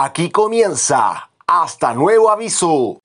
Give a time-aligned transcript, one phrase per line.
[0.00, 3.00] Aquí comienza Hasta Nuevo Aviso.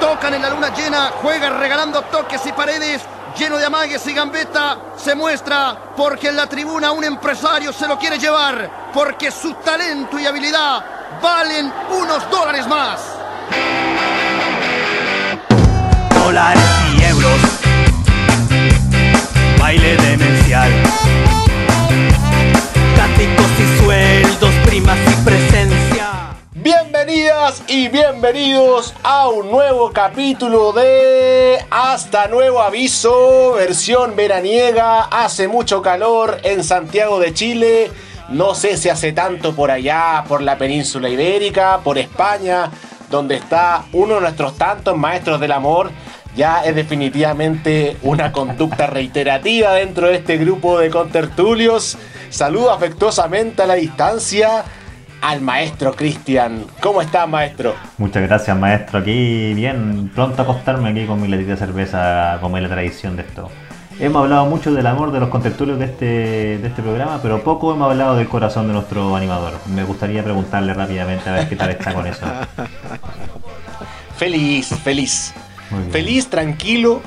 [0.00, 3.02] Tocan en la luna llena, juega regalando toques y paredes,
[3.38, 7.96] lleno de amagues y gambeta, se muestra porque en la tribuna un empresario se lo
[7.96, 10.84] quiere llevar, porque su talento y habilidad
[11.22, 13.00] valen unos dólares más.
[16.12, 16.83] Dólares
[19.76, 19.96] baile
[22.96, 26.36] cáticos y sueldos, primas y presencia.
[26.52, 35.04] Bienvenidas y bienvenidos a un nuevo capítulo de Hasta Nuevo Aviso, versión veraniega.
[35.04, 37.90] Hace mucho calor en Santiago de Chile.
[38.30, 42.70] No sé si hace tanto por allá, por la península ibérica, por España,
[43.10, 45.90] donde está uno de nuestros tantos maestros del amor.
[46.36, 51.96] Ya es definitivamente una conducta reiterativa dentro de este grupo de contertulios.
[52.30, 54.64] Saludo afectuosamente a la distancia
[55.20, 56.66] al maestro Cristian.
[56.80, 57.74] ¿Cómo está, maestro?
[57.98, 58.98] Muchas gracias, maestro.
[58.98, 63.16] Aquí bien, pronto a acostarme aquí con mi latita de cerveza, como es la tradición
[63.16, 63.48] de esto.
[64.00, 66.04] Hemos hablado mucho del amor de los contertulios de este,
[66.58, 69.52] de este programa, pero poco hemos hablado del corazón de nuestro animador.
[69.72, 72.26] Me gustaría preguntarle rápidamente a ver qué tal está con eso.
[74.16, 75.32] Feliz, feliz.
[75.90, 77.00] Feliz, tranquilo,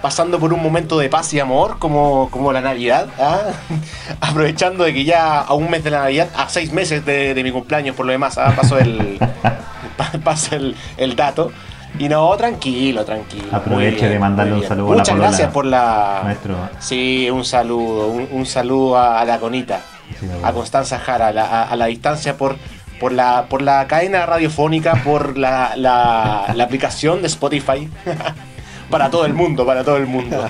[0.00, 3.06] pasando por un momento de paz y amor, como, como la Navidad.
[3.18, 3.40] ¿ah?
[4.20, 7.42] Aprovechando de que ya a un mes de la Navidad, a seis meses de, de
[7.42, 8.52] mi cumpleaños, por lo demás, ¿ah?
[8.56, 9.18] paso, el,
[9.96, 11.50] pa- paso el, el dato.
[11.98, 13.48] Y no, tranquilo, tranquilo.
[13.52, 16.20] Aproveche de mandarle un saludo a la Muchas gracias por la.
[16.24, 16.56] Maestro.
[16.80, 19.80] Sí, un saludo, un, un saludo a, a la Conita,
[20.18, 20.52] Sí, a.
[20.52, 22.56] Constanza Jara, a la, a- a la distancia por,
[23.02, 27.90] por, la, por la cadena radiofónica, por la, la, la aplicación de Spotify.
[28.90, 30.48] para todo el mundo, para todo el mundo.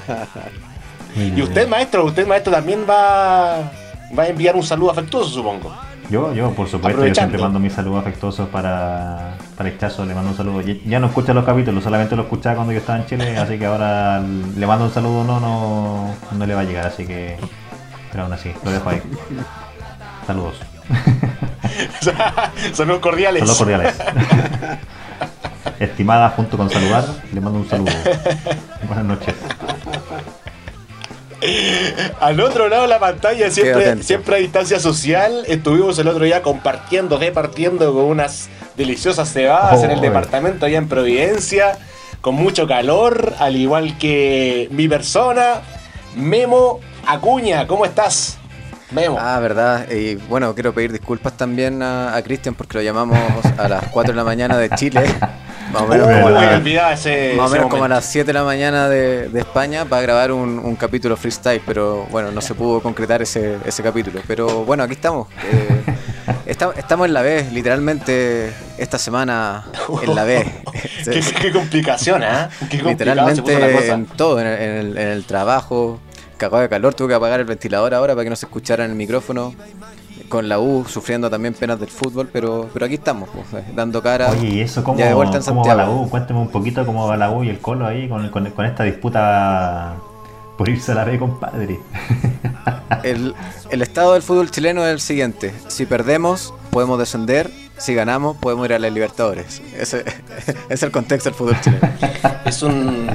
[1.16, 3.70] Y usted, maestro, usted, maestro, también va,
[4.18, 5.74] va a enviar un saludo afectuoso, supongo.
[6.10, 10.32] Yo, yo, por supuesto, yo siempre mando mis saludos afectuosos para, para Hichazo, le mando
[10.32, 10.60] un saludo.
[10.60, 13.58] Ya, ya no escucha los capítulos, solamente lo escuchaba cuando yo estaba en Chile, así
[13.58, 17.38] que ahora le mando un saludo, no, no, no le va a llegar, así que.
[18.10, 19.00] Pero aún así, lo dejo ahí.
[20.26, 20.56] Saludos.
[22.72, 23.40] Saludos cordiales.
[23.40, 23.94] Saludos cordiales.
[25.80, 27.92] Estimada, junto con saludar, le mando un saludo.
[28.86, 29.34] Buenas noches.
[32.20, 36.40] Al otro lado de la pantalla, siempre, siempre a distancia social, estuvimos el otro día
[36.40, 40.02] compartiendo, departiendo con unas deliciosas cebadas en el Oh.
[40.02, 41.76] departamento allá en Providencia,
[42.20, 45.62] con mucho calor, al igual que mi persona,
[46.14, 46.78] Memo
[47.08, 47.66] Acuña.
[47.66, 48.38] ¿Cómo estás?
[49.18, 49.90] Ah, verdad.
[49.90, 53.18] Y bueno, quiero pedir disculpas también a, a Cristian porque lo llamamos
[53.58, 55.02] a las 4 de la mañana de Chile.
[55.72, 56.50] Más o menos, como, a verdad.
[56.50, 57.94] la- olvidaba ese, más o ese menos como a momento.
[57.94, 62.06] las 7 de la mañana de, de España para grabar un, un capítulo freestyle, pero
[62.10, 64.20] bueno, no se pudo concretar ese, ese capítulo.
[64.26, 65.28] Pero bueno, aquí estamos.
[65.50, 65.82] Eh,
[66.44, 69.64] esta- estamos en la B, literalmente esta semana
[70.02, 70.44] en la B.
[71.04, 76.00] qué, qué complicación, la Literalmente en todo, en el, en el- en el trabajo,
[76.42, 78.90] cagado de calor, tuve que apagar el ventilador ahora para que no se escuchara en
[78.90, 79.54] el micrófono.
[80.28, 84.02] Con la U sufriendo también penas del fútbol, pero, pero aquí estamos, pues, eh, dando
[84.02, 84.30] cara.
[84.30, 86.02] Oye, ¿y eso cómo, ya de vuelta en cómo va la Santiago.
[86.02, 86.10] U?
[86.10, 88.82] Cuénteme un poquito cómo va la U y el Colo ahí con, con, con esta
[88.84, 89.96] disputa
[90.56, 91.80] por irse a la B, compadre.
[93.02, 93.34] El,
[93.70, 98.66] el estado del fútbol chileno es el siguiente: si perdemos, podemos descender, si ganamos, podemos
[98.66, 99.60] ir a las Libertadores.
[99.76, 100.04] Ese
[100.68, 101.88] es el contexto del fútbol chileno.
[102.44, 103.10] Es un.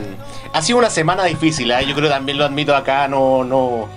[0.57, 1.85] Ha sido una semana difícil, ¿eh?
[1.87, 3.87] yo creo también lo admito acá, no, no,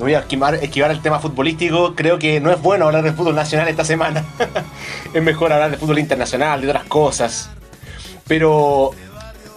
[0.00, 1.94] voy a esquivar, esquivar el tema futbolístico.
[1.94, 4.24] Creo que no es bueno hablar de fútbol nacional esta semana.
[5.14, 7.48] es mejor hablar de fútbol internacional, de otras cosas.
[8.26, 8.90] Pero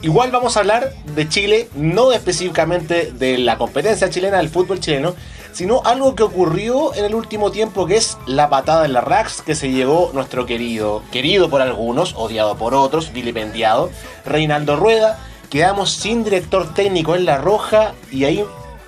[0.03, 5.15] igual vamos a hablar de Chile, no específicamente de la competencia chilena del fútbol chileno,
[5.53, 9.41] sino algo que ocurrió en el último tiempo, que es la patada en la Rax
[9.41, 13.89] que se llevó nuestro querido, querido por algunos, odiado por otros, vilipendiado,
[14.23, 15.17] Reinaldo Rueda.
[15.49, 18.43] Quedamos sin director técnico en La Roja y ahí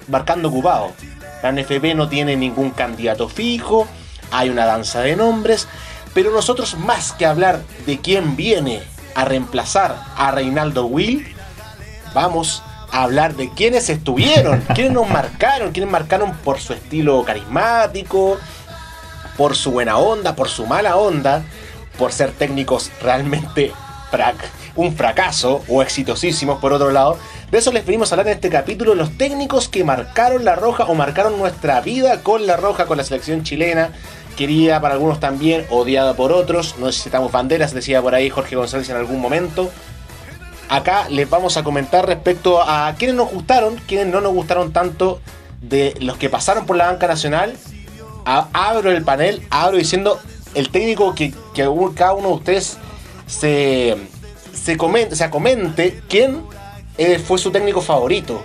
[0.08, 0.92] marcando ocupado.
[1.42, 3.88] La NFP no tiene ningún candidato fijo,
[4.32, 5.68] hay una danza de nombres,
[6.14, 8.84] pero nosotros más que hablar de quién viene
[9.16, 11.34] a reemplazar a Reinaldo Will,
[12.14, 18.38] vamos a hablar de quiénes estuvieron, quiénes nos marcaron, quiénes marcaron por su estilo carismático,
[19.38, 21.44] por su buena onda, por su mala onda,
[21.98, 23.72] por ser técnicos realmente
[24.12, 24.36] frac-
[24.80, 27.18] un fracaso o exitosísimos por otro lado.
[27.52, 30.86] De eso les venimos a hablar en este capítulo, los técnicos que marcaron la roja
[30.86, 33.92] o marcaron nuestra vida con la roja, con la selección chilena,
[34.38, 38.90] querida para algunos también, odiada por otros, no necesitamos banderas, decía por ahí Jorge González
[38.90, 39.70] en algún momento.
[40.70, 45.20] acá les vamos a comentar respecto a quienes nos gustaron, quienes no nos gustaron tanto
[45.62, 47.56] de los que pasaron por la banca nacional.
[48.26, 50.20] A- abro el panel, abro diciendo
[50.54, 52.78] el técnico que, que cada uno de ustedes
[53.26, 53.98] se,
[54.64, 56.44] se comente, o sea, comente quién
[56.98, 58.44] eh, fue su técnico favorito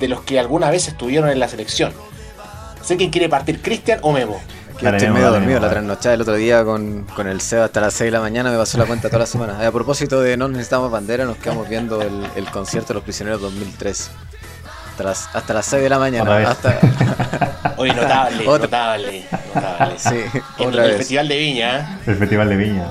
[0.00, 1.92] de los que alguna vez estuvieron en la selección.
[2.82, 4.40] Sé quién quiere partir, Cristian o Memo.
[4.78, 7.94] Que estoy medio dormido la trasnochada el otro día con, con el Seba hasta las
[7.94, 9.56] 6 de la mañana, me pasó la cuenta toda la semana.
[9.62, 13.02] Eh, A propósito de No Necesitamos Bandera, nos quedamos viendo el, el concierto de los
[13.02, 14.10] prisioneros 2003.
[14.90, 16.50] Hasta las, hasta las 6 de la mañana.
[16.50, 16.78] Hasta,
[17.78, 19.24] Oye, notable, notable,
[19.54, 19.94] notable.
[19.98, 20.98] sí, En otra el vez.
[20.98, 21.78] Festival de Viña.
[21.80, 21.86] ¿eh?
[22.06, 22.90] El Festival de Viña.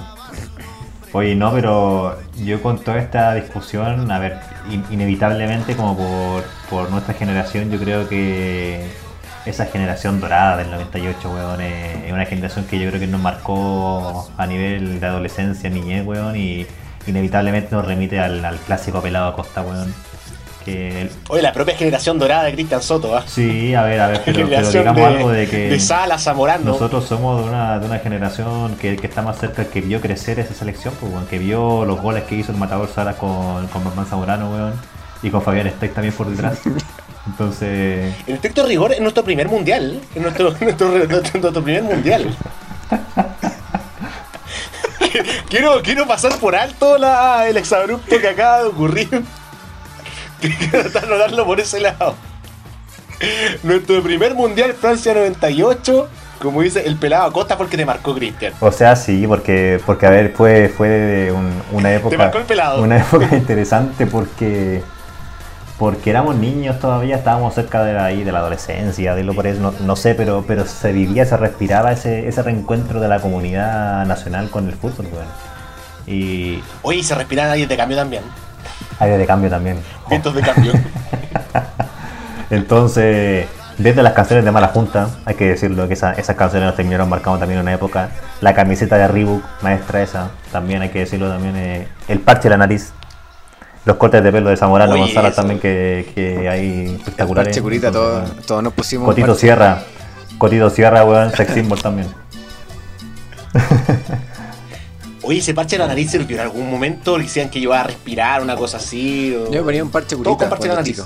[1.17, 4.37] Oye, no, pero yo con toda esta discusión, a ver,
[4.69, 8.85] in- inevitablemente como por, por nuestra generación, yo creo que
[9.45, 14.29] esa generación dorada del 98, weón, es una generación que yo creo que nos marcó
[14.35, 16.67] a nivel de adolescencia, niñez, weón, y
[17.07, 19.93] inevitablemente nos remite al, clásico pelado Acosta, weón.
[20.65, 23.23] Que Oye, la propia generación dorada de Cristian Soto, ¿ah?
[23.27, 25.69] sí, a ver, a ver, pero, digamos de, algo de que...
[25.69, 26.65] de Sala, Zamorano.
[26.65, 30.39] Nosotros somos de una, de una generación que, que está más cerca, que vio crecer
[30.39, 34.07] esa selección, pues, que vio los goles que hizo el Matador Sara con, con Batman
[34.07, 34.73] Zamorano, weón,
[35.21, 36.57] y con Fabián Steck también por detrás.
[37.27, 39.99] Entonces, En estricto rigor, es nuestro primer mundial.
[40.15, 42.35] Es nuestro, nuestro, nuestro- nuestro primer mundial.
[45.49, 49.23] quiero, quiero pasar por alto la, el exabrupto que acaba de ocurrir.
[50.59, 52.15] Quiero tratar de darlo por ese lado.
[53.63, 56.09] Nuestro primer mundial, Francia 98.
[56.41, 58.53] Como dice el pelado Acosta, porque te marcó Cristian.
[58.59, 62.81] o sea, sí, porque, porque a ver, fue, fue un- una época, marcó el pelado.
[62.83, 64.83] una época interesante porque,
[65.79, 69.47] porque éramos niños todavía, estábamos cerca de la, ahí, de la adolescencia, de lo por
[69.47, 73.21] eso, no, no sé, pero, pero se vivía, se respiraba ese, ese reencuentro de la
[73.21, 75.27] comunidad nacional con el fútbol, weón.
[76.05, 78.23] Y Oye, y se respiran aires de cambio también.
[78.99, 79.79] Área de cambio también.
[80.09, 80.73] Vientos de cambio.
[82.49, 83.47] Entonces,
[83.77, 87.09] desde las canciones de Mala Junta, hay que decirlo, que esa- esas canciones nos terminaron
[87.09, 88.09] marcando también una época.
[88.41, 91.55] La camiseta de Reebok, maestra esa, también hay que decirlo también.
[91.57, 92.93] eh, el parche de la nariz.
[93.85, 95.41] Los cortes de pelo de Zamorano Oye, González eso.
[95.41, 97.49] también que, que hay espectaculares.
[97.49, 99.05] Parche curita, todos, nos pusimos.
[99.07, 99.41] Cotito parche.
[99.41, 99.79] Sierra.
[100.39, 102.07] Cotito Sierra, weón, sex symbol también.
[105.25, 107.17] Oye, ese parche de la nariz sirvió en algún momento.
[107.17, 109.35] Le decían que iba a respirar, una cosa así.
[109.35, 110.37] o- Yo me ponía un parche curita.
[110.37, 111.01] con parche en la nariz.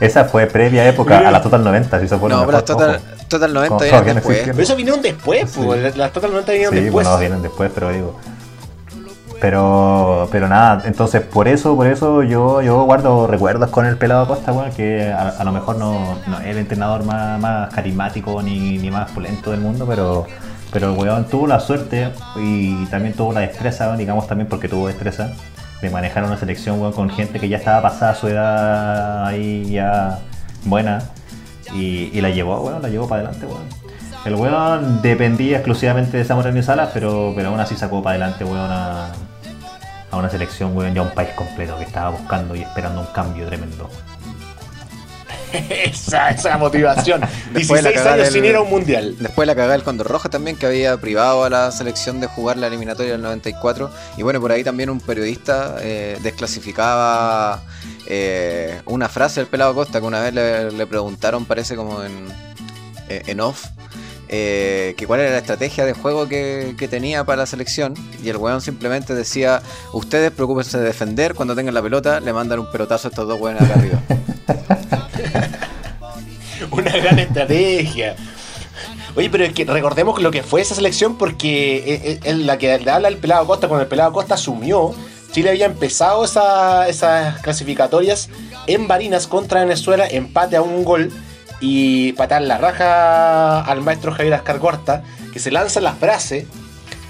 [0.00, 3.00] Esa fue previa época a la Total 90, si se pone No, pero las Total.
[3.28, 4.38] Total 90 Con vienen Fabián después.
[4.46, 5.82] Pero eso vinieron después, pues.
[5.82, 7.06] Las las Total 90 vinieron Sí, después.
[7.06, 8.18] bueno, vienen después, pero digo.
[9.40, 14.24] Pero, pero nada, entonces por eso, por eso yo, yo guardo recuerdos con el pelado
[14.24, 18.76] Acosta, bueno, que a, a lo mejor no, es el entrenador más, más carismático ni,
[18.76, 20.26] ni más pulento del mundo, pero,
[20.72, 24.88] pero el weón tuvo la suerte y también tuvo la destreza, digamos también porque tuvo
[24.88, 25.30] destreza,
[25.80, 30.18] de manejar una selección weón, con gente que ya estaba pasada su edad ahí ya
[30.66, 31.02] buena
[31.74, 33.80] y, y la llevó, weón, la llevó para adelante, weón.
[34.26, 38.70] El weón dependía exclusivamente de y Salas, pero, pero aún así sacó para adelante, weón,
[38.70, 39.12] a,
[40.10, 43.46] a una selección, weón, ya un país completo que estaba buscando y esperando un cambio
[43.46, 43.88] tremendo.
[45.52, 47.20] esa, esa motivación.
[47.52, 49.16] Después de la 16 cagada años del- sin ir a un mundial.
[49.18, 52.56] Después la cagada del Condor Roja también, que había privado a la selección de jugar
[52.56, 53.90] la eliminatoria del 94.
[54.16, 57.62] Y bueno, por ahí también un periodista eh, desclasificaba
[58.06, 62.28] eh, una frase del pelado Costa que una vez le, le preguntaron, parece como en,
[63.08, 63.66] eh, en off,
[64.32, 67.94] eh, que cuál era la estrategia de juego que, que tenía para la selección.
[68.22, 69.60] Y el weón simplemente decía,
[69.92, 73.40] ustedes preocúpense de defender, cuando tengan la pelota le mandan un pelotazo a estos dos
[73.40, 74.00] weones acá arriba.
[76.70, 78.16] Una gran estrategia.
[79.16, 82.58] Oye, pero es que recordemos lo que fue esa selección porque eh, eh, en la
[82.58, 84.94] que habla el pelado Costa, cuando el pelado Costa asumió,
[85.32, 88.28] Chile había empezado esa- esas clasificatorias
[88.66, 91.10] en Barinas contra Venezuela, empate a un gol
[91.60, 95.02] y patar la raja al maestro Javier Ascargorta,
[95.32, 96.46] que se lanza la frase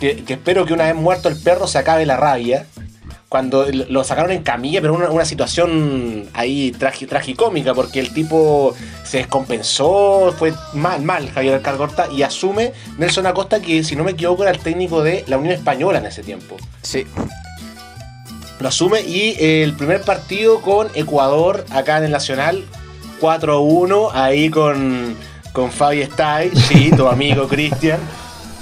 [0.01, 2.67] que, que espero que una vez muerto el perro se acabe la rabia.
[3.29, 8.75] Cuando lo sacaron en camilla, pero una, una situación ahí tragi- tragicómica, porque el tipo
[9.05, 14.11] se descompensó, fue mal, mal Javier Alcargorta, y asume Nelson Acosta, que si no me
[14.11, 16.57] equivoco era el técnico de la Unión Española en ese tiempo.
[16.83, 17.07] Sí,
[18.59, 22.65] Lo asume y el primer partido con Ecuador acá en el Nacional,
[23.21, 25.17] 4-1, ahí con,
[25.53, 27.99] con Fabi Stay, sí, tu amigo Cristian.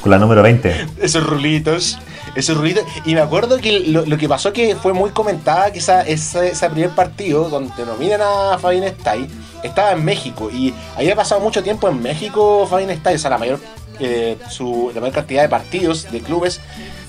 [0.03, 0.87] Con la número 20.
[1.01, 1.99] Esos rulitos.
[2.35, 2.85] Esos rulitos.
[3.05, 6.47] Y me acuerdo que lo, lo que pasó que fue muy comentada que esa, esa-
[6.47, 9.27] ese primer partido donde nominan a Fabián Stay
[9.63, 10.51] estaba en México.
[10.51, 13.17] Y había pasado mucho tiempo en México Fabián Stay.
[13.17, 13.59] O sea, la mayor,
[13.99, 16.61] eh, su, la mayor cantidad de partidos de clubes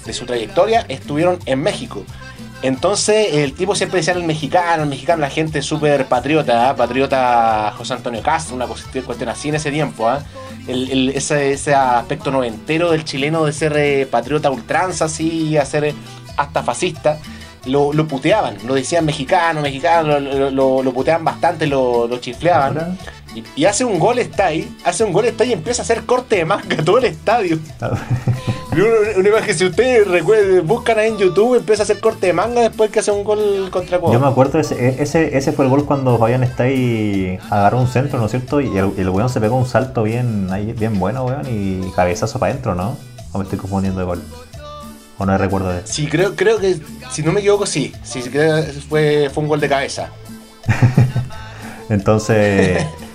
[0.05, 2.03] de su trayectoria estuvieron en México.
[2.61, 6.75] Entonces el tipo siempre decía el mexicano, el mexicano, la gente súper patriota, ¿ah?
[6.75, 10.07] patriota José Antonio Castro, una cuestión, así en ese tiempo.
[10.09, 10.21] ¿ah?
[10.67, 15.85] El- el- ese, ese aspecto noventero del chileno de ser eh, patriota ultranza, así, hacer
[15.85, 15.95] eh,
[16.37, 17.17] hasta fascista.
[17.65, 22.97] Lo, lo puteaban, lo decían mexicano, mexicano, lo, lo- lo puteaban bastante, lo, lo chifleaban.
[23.35, 25.83] Y, y hace un gol está ahí, hace un gol está ahí y empieza a
[25.83, 27.59] hacer corte de manga todo el estadio.
[28.71, 32.33] Una, una imagen, si ustedes recuerden, buscan ahí en YouTube, empieza a hacer corte de
[32.33, 35.71] manga después que hace un gol contra Yo me acuerdo, ese, ese, ese fue el
[35.71, 38.61] gol cuando Fabián está ahí, agarró un centro, ¿no es cierto?
[38.61, 42.39] Y el, el weón se pegó un salto bien, ahí, bien bueno, weón, y cabezazo
[42.39, 42.95] para adentro, ¿no?
[43.31, 44.23] O me estoy confundiendo de gol.
[45.17, 46.79] O no recuerdo de Sí, creo, creo que,
[47.11, 47.91] si no me equivoco, sí.
[48.03, 50.11] Sí, sí, creo que fue, fue un gol de cabeza.
[51.89, 52.85] Entonces,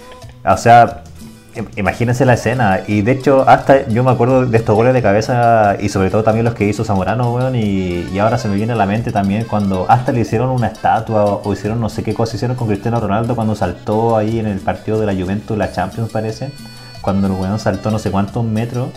[0.46, 1.02] o sea,
[1.54, 2.80] im- imagínense la escena.
[2.86, 6.22] Y de hecho, hasta yo me acuerdo de estos goles de cabeza y sobre todo
[6.22, 7.54] también los que hizo Zamorano, weón.
[7.56, 10.66] Y, y ahora se me viene a la mente también cuando hasta le hicieron una
[10.68, 14.38] estatua o, o hicieron no sé qué cosa hicieron con Cristiano Ronaldo cuando saltó ahí
[14.38, 16.50] en el partido de la Juventus, la Champions parece.
[17.00, 18.88] Cuando el weón saltó no sé cuántos metros.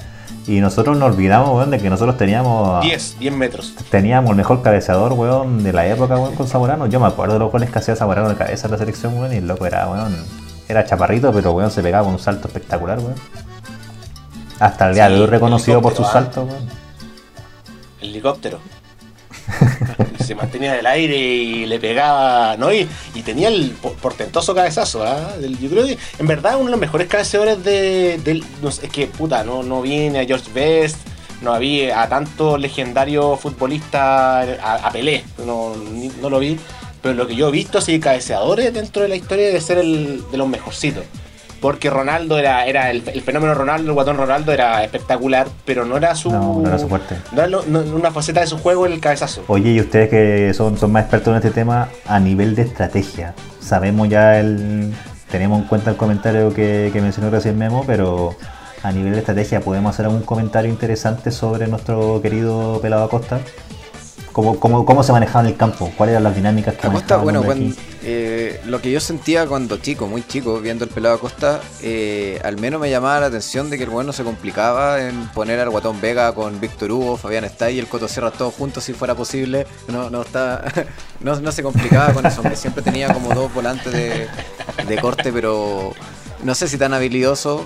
[0.46, 3.74] Y nosotros nos olvidamos, weón, de que nosotros teníamos 10, 10 metros.
[3.92, 6.86] teníamos el mejor cabeceador, weón, de la época, weón, con Zamorano.
[6.88, 9.34] Yo me acuerdo de los goles que hacía Zamorano de cabeza en la selección, weón,
[9.34, 10.16] y el loco era, weón,
[10.68, 13.16] era chaparrito, pero, weón, se pegaba un salto espectacular, weón.
[14.60, 16.70] Hasta el día de hoy reconocido por sus helicóptero, saltos, weón.
[18.02, 18.60] helicóptero.
[20.26, 22.74] Se mantenía en el aire y le pegaba, ¿no?
[22.74, 25.38] Y, y tenía el po- portentoso cabezazo, ¿ah?
[25.40, 28.44] Del- Yo creo que en verdad uno de los mejores cabeceadores de, del.
[28.62, 30.98] No sé, es que, puta, no, no viene a George Best,
[31.42, 35.74] no había a tanto legendario futbolista, a, a Pelé, no,
[36.22, 36.60] no lo vi.
[37.08, 40.24] Pero lo que yo he visto, así, cabeceadores dentro de la historia debe ser el
[40.30, 41.04] de los mejorcitos.
[41.62, 45.96] Porque Ronaldo era, era el, el fenómeno Ronaldo, el guatón Ronaldo era espectacular, pero no
[45.98, 46.30] era su.
[46.32, 47.16] No, no era su fuerte.
[47.32, 49.44] No era lo- no- una faceta de su juego el cabezazo.
[49.48, 53.34] Oye, y ustedes que son, son más expertos en este tema, a nivel de estrategia,
[53.62, 54.94] sabemos ya el.
[55.32, 58.36] Tenemos en cuenta el comentario que, que mencionó recién Memo, pero
[58.84, 63.40] a nivel de estrategia, ¿podemos hacer algún comentario interesante sobre nuestro querido Pelado Acosta?
[64.38, 65.92] ¿Cómo, cómo, cómo se manejaba en el campo?
[65.98, 70.06] ¿Cuáles eran las dinámicas que Acosta, bueno, cuando- eh, lo que yo sentía cuando chico,
[70.06, 73.86] muy chico, viendo el pelado Acosta, eh, al menos me llamaba la atención de que
[73.86, 77.80] el bueno se complicaba en poner al Guatón Vega con Víctor Hugo, Fabián Estay y
[77.80, 79.66] el Coto Sierra todos juntos si fuera posible.
[79.88, 80.64] No, no, está,
[81.20, 84.28] no, no se complicaba con eso, siempre tenía como dos volantes de,
[84.88, 85.94] de corte, pero
[86.44, 87.66] no sé si tan habilidoso.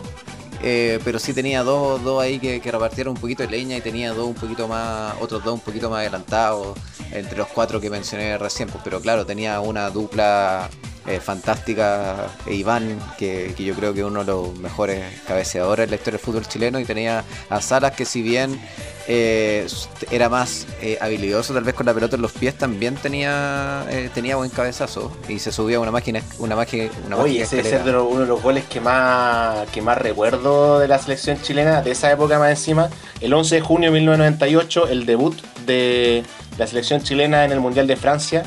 [0.63, 3.81] Eh, pero sí tenía dos, dos ahí que, que repartieron un poquito de leña y
[3.81, 6.77] tenía dos un poquito más, otros dos un poquito más adelantados,
[7.11, 10.69] entre los cuatro que mencioné recién, pues, pero claro, tenía una dupla
[11.07, 15.85] eh, fantástica, e Iván, que, que yo creo que es uno de los mejores cabeceadores
[15.85, 18.59] en la historia del fútbol chileno, y tenía a Salas que si bien
[19.07, 19.67] eh,
[20.11, 24.35] era más eh, habilidoso tal vez con la pelota en los pies, también tenía tenía
[24.35, 27.91] buen cabezazo y se subía a una máquina, una máquina, una Oye, máquina ese de
[27.91, 31.91] los- uno de los goles que más, que más recuerdo de la selección chilena, de
[31.91, 32.89] esa época más encima.
[33.21, 36.23] El 11 de junio de 1998, el debut de
[36.57, 38.43] la selección chilena en el Mundial de Francia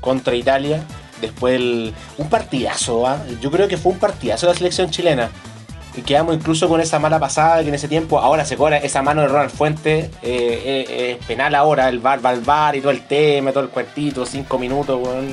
[0.00, 0.82] contra Italia.
[1.22, 3.22] Después el- un partidazo, ¿ah?
[3.40, 5.30] yo creo que fue un partidazo la selección chilena.
[5.94, 9.02] Y quedamos incluso con esa mala pasada que en ese tiempo ahora se cobra esa
[9.02, 10.06] mano de Ronald Fuentes.
[10.22, 13.68] eh, eh, es penal ahora, el bar, al bar y todo el tema, todo el
[13.70, 15.28] cuartito, cinco minutos, weón.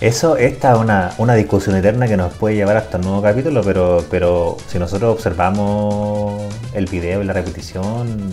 [0.00, 3.62] Eso, esta es una, una discusión eterna que nos puede llevar hasta el nuevo capítulo,
[3.64, 6.42] pero, pero si nosotros observamos
[6.74, 8.30] el video y la repetición,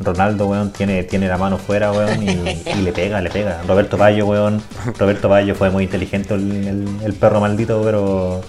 [0.00, 3.62] Ronaldo, weón, tiene, tiene la mano fuera, weón, y, y le pega, le pega.
[3.66, 4.62] Roberto Bayo, weón,
[4.98, 8.42] Roberto Bayo fue muy inteligente el, el- el perro maldito, pero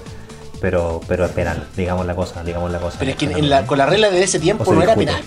[0.59, 2.97] pero pero es penal, digamos la cosa, digamos la cosa.
[2.99, 3.67] Pero es que Penal, en la- ¿no?
[3.67, 5.21] con la regla de ese tiempo O no era penal.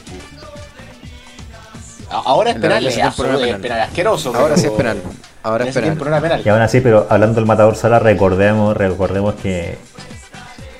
[2.11, 3.61] Ahora es penal, es, no penal.
[3.61, 4.35] penal asqueroso.
[4.35, 4.99] Ahora sí es penal.
[5.45, 5.97] Ahora es penal.
[5.97, 6.43] no penal.
[6.45, 9.79] Y aún así, pero hablando del matador Sala, recordemos, recordemos que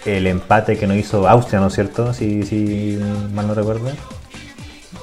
[0.07, 2.13] el empate que nos hizo Austria, ¿no es cierto?
[2.13, 2.99] Si, si
[3.33, 3.91] mal no recuerdo.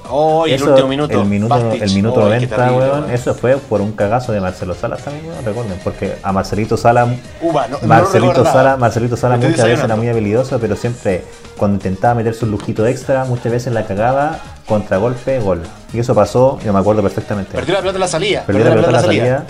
[0.10, 1.22] Oh, y el Eso, último minuto.
[1.22, 1.82] El minuto, Bastich.
[1.82, 3.12] el minuto Oh, qué 90, terrible, weón, weón.
[3.12, 7.08] eso fue por un cagazo de Marcelo Salas también, weón, recuerden, porque a Marcelito Sala,
[7.42, 8.54] Uva, no, no Marcelito recordaba.
[8.54, 11.26] Sala, Marcelito Sala Me estoy muchas veces era muy habilidoso, pero siempre
[11.58, 15.64] cuando intentaba meter su lujito extra, muchas veces la cagaba, contragolpe, gol.
[15.94, 17.52] Y eso pasó, yo me acuerdo perfectamente.
[17.54, 18.44] Perdió la pelota en la salida.
[18.46, 19.46] Perdió la pelota en la salida,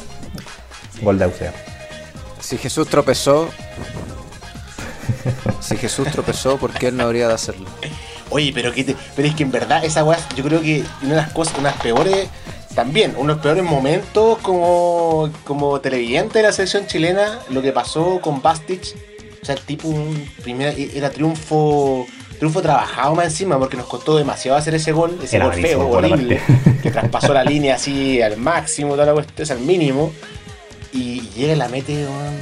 [1.01, 1.53] gol de Austria.
[2.39, 3.49] Si Jesús tropezó,
[5.59, 7.67] si Jesús tropezó, ¿por qué él no habría de hacerlo?
[8.29, 11.11] Oye, pero, que te- pero es que en verdad esa weá, yo creo que una
[11.11, 12.27] de las cosas, unas peores,
[12.75, 18.41] también, unos peores momentos como, como televidente de la selección chilena, lo que pasó con
[18.41, 18.95] Bastich,
[19.41, 22.05] o sea, el tipo un primer, era triunfo
[22.53, 25.89] fue trabajado más encima porque nos costó demasiado hacer ese gol, ese Era gol feo,
[25.89, 26.39] horrible,
[26.83, 30.11] que traspasó la línea así al máximo, toda la cuestión, es al mínimo.
[30.93, 32.37] Y llega y la mete, weón,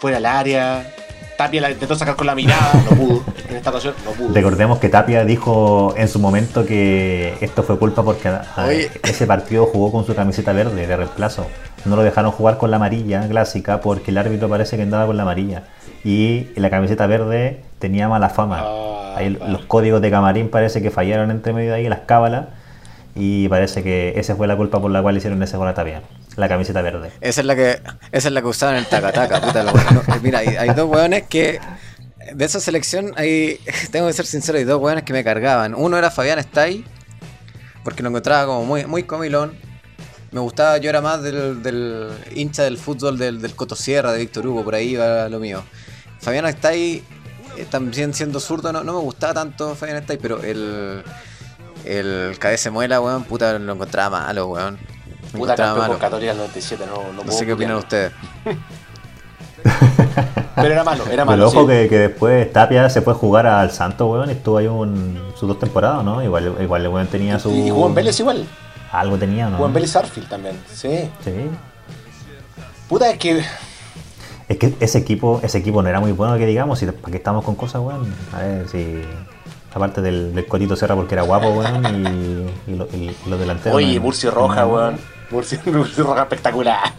[0.00, 0.94] fuera del área.
[1.38, 3.22] Tapia la intentó sacar con la mirada, no pudo.
[3.48, 4.34] En esta ocasión no pudo.
[4.34, 8.90] Recordemos que Tapia dijo en su momento que esto fue culpa porque Oye.
[9.04, 11.46] ese partido jugó con su camiseta verde de reemplazo.
[11.84, 15.16] No lo dejaron jugar con la amarilla clásica porque el árbitro parece que andaba con
[15.16, 15.62] la amarilla.
[16.02, 18.62] Y la camiseta verde tenía mala fama.
[18.64, 19.52] Ah, Ahí vale.
[19.52, 22.46] los códigos de camarín parece que fallaron entre medio de ahí, las cábalas.
[23.14, 26.02] Y parece que esa fue la culpa por la cual hicieron ese gol a Tapia.
[26.38, 27.10] La camiseta verde.
[27.20, 27.80] Esa es la que,
[28.12, 29.62] esa es la que usaban en el tacataca, puta.
[29.64, 31.58] lo- no, mira, hay, hay dos hueones que.
[32.32, 33.58] De esa selección, hay,
[33.90, 35.74] tengo que ser sincero, hay dos hueones que me cargaban.
[35.74, 36.84] Uno era Fabián Stay,
[37.82, 39.56] porque lo encontraba como muy, muy comilón.
[40.30, 44.46] Me gustaba, yo era más del, del hincha del fútbol del, del Cotosierra, de Víctor
[44.46, 45.64] Hugo, por ahí va lo mío.
[46.20, 47.02] Fabián Stay,
[47.56, 51.02] eh, también siendo zurdo, no, no me gustaba tanto Fabián Stay, pero el.
[51.84, 54.78] El cabeza muela, weón, puta, lo encontraba malo, weón.
[55.32, 55.92] Puta campeón malo.
[55.94, 58.12] con Católica el 97, no, no, No puedo sé qué opinan ustedes.
[60.54, 61.36] Pero era malo, era malo.
[61.36, 61.66] Pero ojo sí.
[61.82, 65.20] que, que después Tapia se fue a jugar al Santo, weón, y estuvo ahí un,
[65.38, 66.22] sus dos temporadas, ¿no?
[66.22, 67.50] Igual, igual el weón tenía su...
[67.52, 68.44] Y jugó en Vélez igual.
[68.90, 69.56] Algo tenía, ¿no?
[69.56, 70.56] Jugó en Vélez Arfield también.
[70.72, 71.08] Sí.
[71.24, 71.32] Sí.
[72.88, 73.44] Puta, es que.
[74.48, 77.18] Es que ese equipo, ese equipo no era muy bueno que digamos, y para qué
[77.18, 78.12] estamos con cosas, weón.
[78.32, 79.02] A ver si.
[79.74, 81.84] Aparte del, del Cotito Serra porque era guapo, weón,
[82.66, 83.76] y, y, lo- y los delanteros.
[83.76, 84.98] Oye, no- Murcio Roja, no- weón.
[86.04, 86.94] Roja espectacular.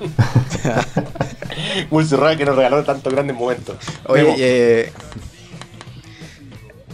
[1.90, 3.76] Murcio Roja que nos regaló tantos grandes momentos.
[4.06, 4.94] Oye, eh,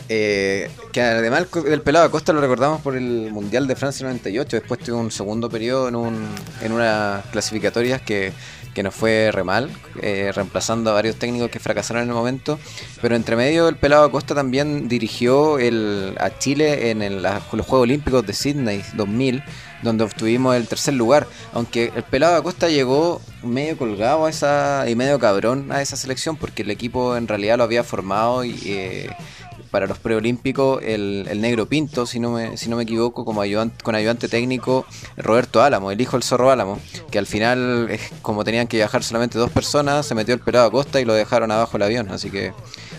[0.10, 4.06] eh, que además el co- el pelado Acosta lo recordamos por el Mundial de Francia
[4.06, 4.58] 98.
[4.58, 6.28] Después tuvo un segundo periodo en, un,
[6.62, 8.32] en unas clasificatorias que,
[8.74, 9.70] que nos fue re mal,
[10.02, 12.60] eh, reemplazando a varios técnicos que fracasaron en el momento.
[13.02, 17.84] Pero entre medio, el pelado Acosta también dirigió el, a Chile en el- los Juegos
[17.84, 19.44] Olímpicos de Sydney 2000,
[19.82, 21.26] donde obtuvimos el tercer lugar.
[21.54, 26.36] Aunque el pelado Acosta llegó medio colgado a esa, y medio cabrón a esa selección,
[26.38, 28.60] porque el equipo en realidad lo había formado y.
[28.66, 29.10] eh,
[29.76, 33.42] para los preolímpicos el, el negro Pinto, si no me, si no me equivoco, como
[33.84, 34.86] con ayudante técnico
[35.18, 36.80] Roberto Álamo, el hijo del zorro Álamo,
[37.12, 37.90] que al final,
[38.22, 41.14] como tenían que viajar solamente dos personas, se metió el pelado a costa y lo
[41.14, 42.54] dejaron abajo el avión, así que...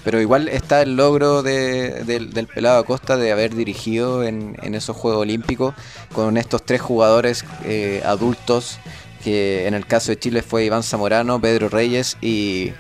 [0.05, 4.75] Pero igual está el logro de- del, del pelado Acosta de haber dirigido en, en
[4.75, 5.75] esos Juegos Olímpicos
[6.13, 8.79] con estos tres jugadores eh, adultos,
[9.25, 12.73] que en el caso de Chile fue Iván Zamorano, Pedro Reyes y,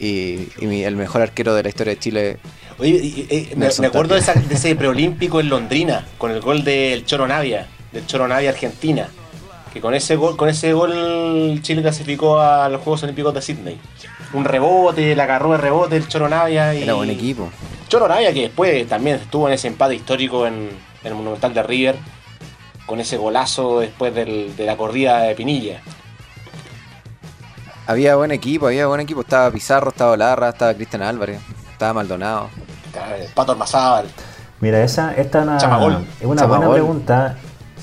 [0.00, 2.38] y- el mejor arquero de la historia de Chile,
[2.78, 4.34] Oye, y- y- me, acuerdo de, Tapia.
[4.40, 8.50] esa- de ese preolímpico en Londrina, con el gol del Choro Navia, del Choro Navia
[8.50, 9.08] Argentina.
[9.72, 13.78] Que con ese gol, con ese gol Chile clasificó a los Juegos Olímpicos de Sydney.
[14.32, 16.82] Un rebote, la agarró de rebote el Choro Navia y.
[16.82, 17.50] era buen equipo.
[17.88, 20.70] Choro Navia que después también estuvo en ese empate histórico en, en
[21.06, 21.96] el Monumental de River.
[22.86, 25.80] Con ese golazo después del- de la corrida de Pinilla.
[27.86, 29.20] Había buen equipo, había buen equipo.
[29.20, 31.38] Estaba Pizarro, estaba Larra, estaba Cristian Álvarez,
[31.76, 32.48] estaba Maldonado.
[33.34, 34.06] Pato Armazábal.
[34.60, 36.06] Mira, esa, esta es una, Chamagol.
[36.18, 36.58] es una Chamagol.
[36.66, 37.36] buena pregunta.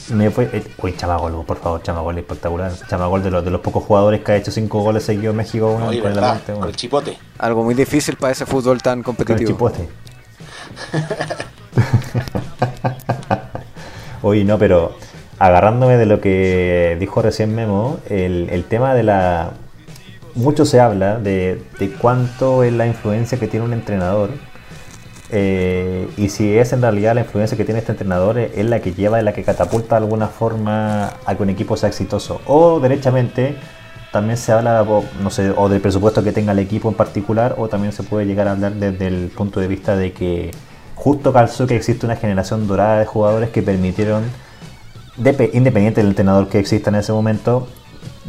[0.10, 2.72] Me fue, eh, uy, Chamagol, por favor, Chamagol, espectacular.
[2.90, 5.80] Chamagol de los, de los pocos jugadores que ha hecho cinco goles seguidos en México,
[5.88, 6.42] Oye, con el ¿verdad?
[6.60, 7.18] Con el chipote.
[7.38, 9.52] Algo muy difícil para ese fútbol tan Con el competitivo.
[9.52, 9.88] chipote.
[14.24, 14.96] Oye, no, pero
[15.38, 19.52] agarrándome de lo que dijo recién Memo, el, el tema de la...
[20.36, 24.32] Mucho se habla de, de cuánto es la influencia que tiene un entrenador
[25.30, 28.94] eh, y si es en realidad la influencia que tiene este entrenador es la que
[28.94, 32.42] lleva, es la que catapulta de alguna forma a que un equipo sea exitoso.
[32.46, 33.56] O derechamente
[34.12, 34.86] también se habla,
[35.22, 38.28] no sé, o del presupuesto que tenga el equipo en particular, o también se puede
[38.28, 40.52] llegar a hablar desde el punto de vista de que
[40.96, 44.24] justo calzó que existe una generación dorada de jugadores que permitieron,
[45.18, 47.68] depe- independiente del entrenador que exista en ese momento,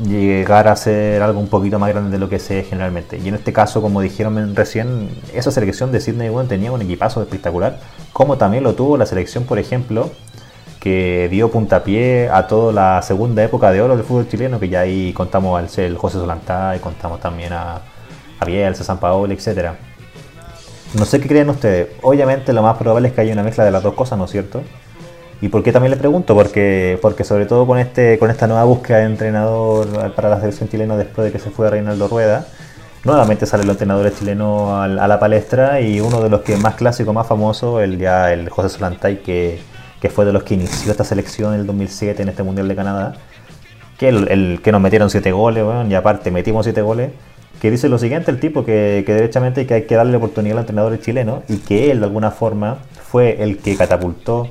[0.02, 3.18] llegar a ser algo un poquito más grande de lo que se es generalmente.
[3.18, 7.22] Y en este caso, como dijeron recién, esa selección de Sydney bueno, tenía un equipazo
[7.22, 7.78] espectacular,
[8.12, 10.10] como también lo tuvo la selección, por ejemplo,
[10.80, 14.80] que dio puntapié a toda la segunda época de oro del fútbol chileno, que ya
[14.80, 17.80] ahí contamos al el José Solantá y contamos también a,
[18.38, 19.76] a Bielsa, San Paolo, etcétera.
[20.98, 21.88] No sé qué creen ustedes.
[22.02, 24.30] Obviamente lo más probable es que haya una mezcla de las dos cosas, ¿no es
[24.30, 24.62] cierto?
[25.40, 26.34] ¿Y por qué también le pregunto?
[26.34, 30.68] Porque, porque sobre todo con este con esta nueva búsqueda de entrenador para la selección
[30.68, 32.46] chilena después de que se fue Reinaldo Rueda,
[33.04, 37.12] nuevamente salen los entrenadores chilenos a, la palestra y uno de los que más clásico,
[37.12, 39.60] más famoso, el ya el José Solantay, que,
[40.00, 42.76] que fue de los que inició esta selección en el 2007 en este Mundial de
[42.76, 43.14] Canadá,
[43.98, 47.10] que el, el que nos metieron siete goles, weón, y aparte metimos siete goles,
[47.60, 50.58] que dice lo siguiente, el tipo, que, que derechamente que hay que darle la oportunidad
[50.58, 54.50] al entrenador chileno y que él de alguna forma fue el que catapultó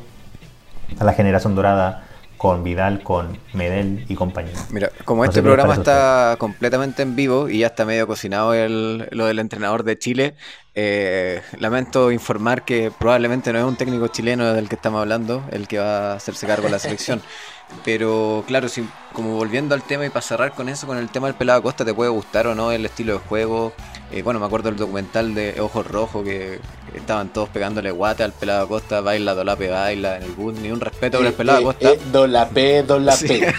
[0.99, 4.51] a la generación dorada con Vidal, con Medel y compañía.
[4.69, 9.07] Mira, como No este programa está completamente en vivo y ya está medio cocinado el-
[9.11, 10.35] lo del entrenador de Chile,
[10.75, 15.67] eh, lamento informar que probablemente no es un técnico chileno del que estamos hablando el
[15.69, 17.21] que va a hacerse cargo de la selección.
[17.85, 21.27] Pero claro, si, como volviendo al tema y para cerrar con eso, con el tema
[21.27, 23.73] del pelado Costa, te puede gustar o no el estilo de juego.
[24.11, 26.59] Eh, bueno, me acuerdo del documental de Ojos Rojos que
[26.93, 30.79] estaban todos pegándole guate al pelado Costa, baila, dolape, baila en el bus, ni un
[30.81, 31.89] respeto por el pelado Eh, Costa.
[31.93, 33.41] eh, don la P, don la Sí.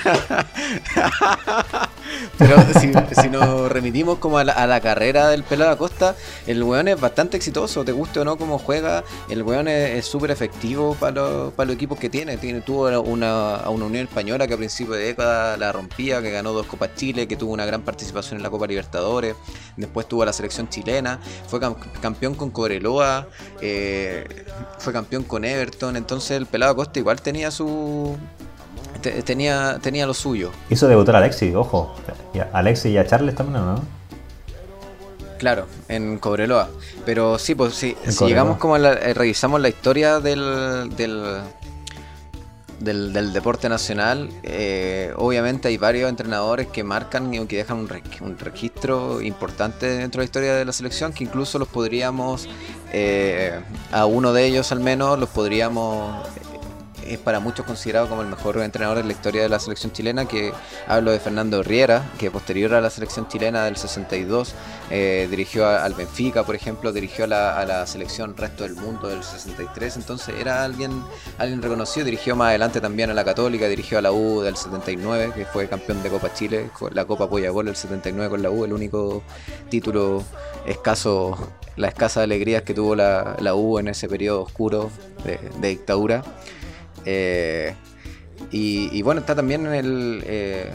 [2.38, 6.14] Pero si, si nos remitimos como a la, a la carrera del pelado Acosta,
[6.46, 10.30] el weón es bastante exitoso, te guste o no cómo juega, el weón es súper
[10.30, 12.36] efectivo para los, para los equipos que tiene.
[12.36, 16.30] tiene tuvo una, a una Unión Española que a principio de década la rompía, que
[16.30, 19.34] ganó dos Copas Chile, que tuvo una gran participación en la Copa Libertadores,
[19.76, 23.26] después tuvo a la selección chilena, fue cam- campeón con Cobreloa,
[23.60, 24.44] eh,
[24.78, 28.16] fue campeón con Everton, entonces el pelado Acosta igual tenía su...
[29.02, 30.50] te- tenía, tenía lo suyo.
[30.70, 31.94] Hizo debutar a Alexis, ojo.
[32.32, 33.82] Y a Alexis y a Charles también, ¿o ¿no?
[35.38, 36.68] Claro, en Cobreloa.
[37.04, 38.28] Pero sí, pues sí, si Cobreloa.
[38.28, 41.40] llegamos como a la, eh, revisamos la historia del, del,
[42.80, 47.88] del, del deporte nacional, eh, obviamente hay varios entrenadores que marcan y que dejan un,
[47.88, 52.48] re- un registro importante dentro de la historia de la selección, que incluso los podríamos,
[52.92, 53.60] eh,
[53.92, 56.26] a uno de ellos al menos, los podríamos...
[57.06, 60.26] Es para muchos considerado como el mejor entrenador de la historia de la selección chilena,
[60.26, 60.52] que
[60.88, 64.54] hablo de Fernando Riera, que posterior a la selección chilena del 62
[64.90, 69.08] eh, dirigió al Benfica, por ejemplo, dirigió a la, a la selección Resto del Mundo
[69.08, 71.02] del 63, entonces era alguien,
[71.38, 75.32] alguien reconocido, dirigió más adelante también a la Católica, dirigió a la U del 79,
[75.34, 78.72] que fue campeón de Copa Chile, la Copa Pollagol del 79 con la U, el
[78.72, 79.22] único
[79.68, 80.22] título
[80.66, 81.36] escaso,
[81.76, 84.90] la escasa alegría que tuvo la, la U en ese periodo oscuro
[85.24, 86.22] de dictadura.
[87.04, 87.74] Eh,
[88.50, 90.70] y, bueno, está también el, eh,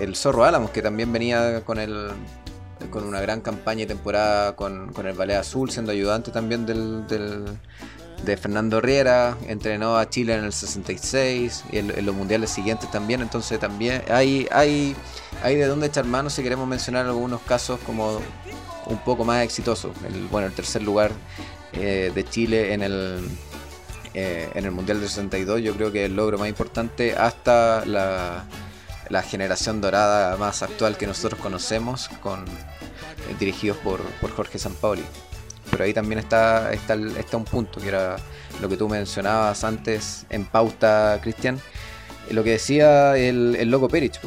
[0.00, 2.10] el Zorro Álamos, que también venía con el
[2.90, 7.06] con una gran campaña y temporada con, con el Ballet Azul, siendo ayudante también del,
[7.06, 7.44] del-
[8.24, 12.90] de Fernando Riera, entrenó a Chile en el 66 y en, en los mundiales siguientes
[12.90, 14.94] también, entonces también hay, hay,
[15.42, 18.20] hay de dónde echar mano si queremos mencionar algunos casos como
[18.86, 19.92] un poco más exitosos.
[20.06, 21.10] El, bueno, el tercer lugar
[21.74, 23.28] eh, de Chile en el,
[24.14, 28.44] eh, en el Mundial del 62 yo creo que el logro más importante hasta la,
[29.08, 35.04] la generación dorada más actual que nosotros conocemos, con eh, dirigidos por, por Jorge Sampaoli.
[35.70, 38.16] Pero ahí también está, está, está un punto, que era
[38.60, 41.60] lo que tú mencionabas antes en pauta, Cristian.
[42.30, 44.20] Lo que decía el, el loco Perich,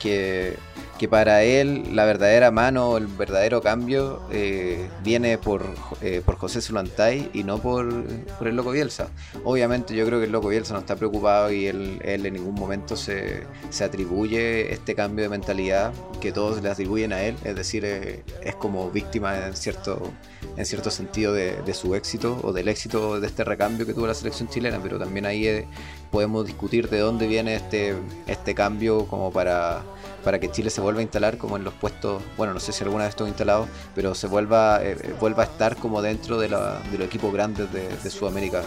[0.00, 0.56] que,
[0.98, 5.66] que para él la verdadera mano, el verdadero cambio eh, viene por,
[6.00, 8.04] eh, por José Zulantay y no por,
[8.38, 9.08] por el loco Bielsa.
[9.44, 12.54] Obviamente yo creo que el loco Bielsa no está preocupado y él, él en ningún
[12.54, 17.56] momento se, se atribuye este cambio de mentalidad que todos le atribuyen a él, es
[17.56, 20.10] decir, eh, es como víctima en cierto,
[20.56, 24.06] en cierto sentido de, de su éxito o del éxito de este recambio que tuvo
[24.06, 25.66] la selección chilena, pero también ahí eh,
[26.10, 29.82] podemos discutir de dónde viene este, este cambio como para,
[30.24, 32.82] para que Chile se vuelva a instalar como en los puestos, bueno, no sé si
[32.82, 36.48] alguna vez estuvo instalado, pero se vuelva, eh, eh, vuelva a estar como dentro de,
[36.48, 38.62] la, de los equipos grandes de, Sudamérica.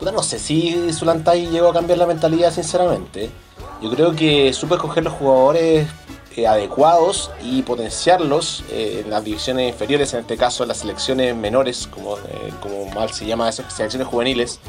[0.00, 3.30] No sé si Zulantay llegó a cambiar la mentalidad, sinceramente.
[3.80, 5.88] Yo creo que supo escoger los jugadores
[6.36, 11.86] eh, adecuados y potenciarlos eh, en las divisiones inferiores, en este caso las selecciones menores,
[11.86, 12.16] como,
[12.60, 14.60] como mal se llama eso, selecciones juveniles,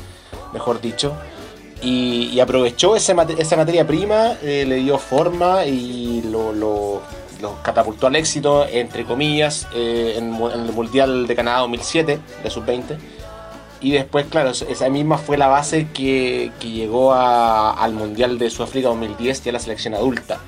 [0.53, 1.15] mejor dicho.
[1.81, 7.01] Y, aprovechó esa materia prima, eh, le dio forma y lo,
[7.63, 12.97] catapultó al éxito, entre comillas, eh, en, el Mundial de Canadá 2007, de sub-20.
[13.81, 18.49] Y después, claro, es- esa misma fue la base que, que llegó al Mundial de
[18.49, 20.39] Sudáfrica 2010 y a la selección adulta.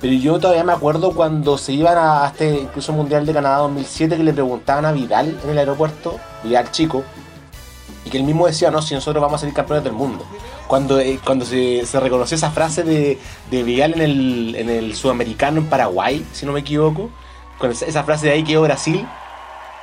[0.00, 3.58] Pero yo todavía me acuerdo cuando se iban a a este incluso Mundial de Canadá
[3.58, 7.02] 2007 que le preguntaban a Vidal en el aeropuerto, Vidal chico,
[8.08, 10.24] y que él mismo decía, no, si nosotros vamos a ser campeones del mundo.
[10.66, 13.18] Cuando, eh, cuando se, se reconoció esa frase de,
[13.50, 17.10] de Vidal en el, en el sudamericano en Paraguay, si no me equivoco,
[17.58, 19.06] con esa, frase de ahí quedó Brasil,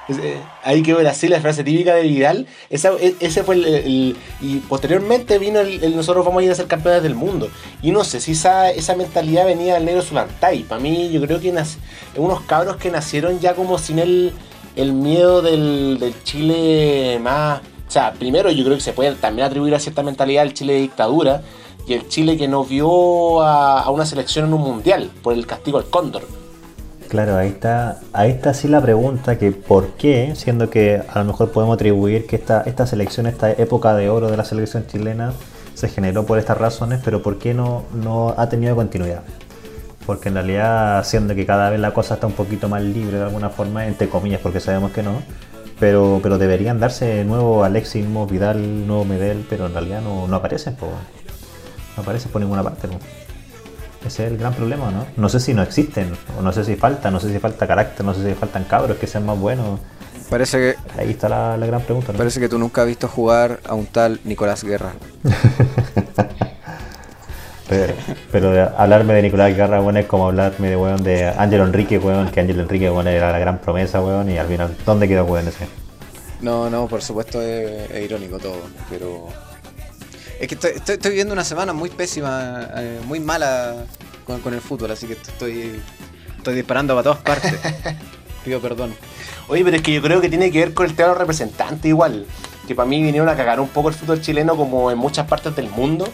[0.08, 2.46] eh, Ahí quedó Brasil, la frase típica de Vidal.
[2.70, 6.68] Esa, e- ese fue el, Y posteriormente vino el, nosotros vamos a ir a ser
[6.68, 7.50] campeones del mundo.
[7.82, 10.62] Y no sé si esa, esa mentalidad venía del negro Zulantay.
[10.64, 11.78] Para mí, yo creo que nac-
[12.16, 14.32] unos cabros que nacieron ya como sin el,
[14.76, 17.62] el miedo del, del Chile más.
[17.96, 20.74] O sea, primero yo creo que se puede también atribuir a cierta mentalidad al Chile
[20.74, 21.44] de dictadura
[21.88, 25.48] y el Chile que no vio a, a una selección en un mundial por el
[25.48, 26.24] castigo al cóndor.
[27.08, 31.24] Claro, ahí está, ahí está sí la pregunta que por qué, siendo que a lo
[31.24, 35.32] mejor podemos atribuir que esta, esta selección, esta época de oro de la selección chilena
[35.74, 39.22] se generó por estas razones, pero por qué no, no ha tenido continuidad.
[40.06, 43.24] Porque en realidad, siendo que cada vez la cosa está un poquito más libre de
[43.24, 45.22] alguna forma, entre comillas, porque sabemos que no,
[45.80, 50.36] pero, pero deberían darse nuevo Alexis, nuevo Vidal, nuevo Medel, pero en realidad no, no
[50.36, 50.88] aparecen, po.
[51.96, 52.88] no aparecen por ninguna parte.
[52.88, 53.00] po.
[54.06, 55.08] Ese es el gran problema, ¿no?
[55.18, 58.06] No sé si no existen, o no sé si falta, no sé si falta carácter,
[58.06, 59.80] no sé si faltan cabros que sean más buenos.
[60.30, 62.18] Parece que, Ahí está la, la gran pregunta, ¿no?
[62.18, 64.94] parece que tú nunca has visto jugar a un tal Nicolás Guerra.
[67.68, 67.96] Pero,
[68.36, 71.98] pero de hablarme de Nicolás Guerra, bueno, es como hablarme de, weón, de Ángel Enrique,
[71.98, 75.24] weón, que Ángel Enrique, weón, era la gran promesa, weón, y al final, ¿dónde quedó,
[75.24, 75.70] weón, ese?
[76.42, 78.58] No, no, por supuesto es, es irónico todo,
[78.90, 79.30] pero...
[80.38, 83.86] Es que estoy, estoy, estoy viviendo una semana muy pésima, eh, muy mala
[84.26, 85.82] con, con el fútbol, así que estoy,
[86.38, 87.54] estoy disparando para todas partes.
[88.44, 88.94] Pido perdón.
[89.48, 91.20] Oye, pero es que yo creo que tiene que ver con el tema de los
[91.20, 92.26] representantes igual.
[92.68, 95.56] Que para mí vinieron a cagar un poco el fútbol chileno como en muchas partes
[95.56, 96.10] del mundo.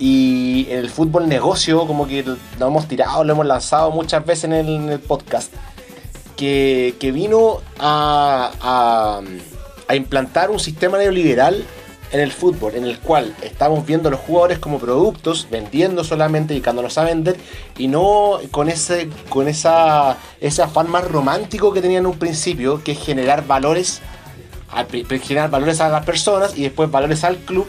[0.00, 2.24] Y el fútbol negocio como que
[2.58, 5.52] lo hemos tirado, lo hemos lanzado muchas veces en el, podcast.
[6.38, 9.20] Que, que vino a,
[9.86, 11.66] a, implantar un sistema neoliberal
[12.12, 16.54] en el fútbol, en el cual estamos viendo a los jugadores como productos, vendiendo solamente,
[16.54, 17.36] dedicándonos a vender,
[17.76, 22.82] y no con ese, con esa, ese afán más romántico que tenían en un principio,
[22.82, 24.00] que es generar valores,
[25.22, 27.66] generar valores a las personas y después valores al club,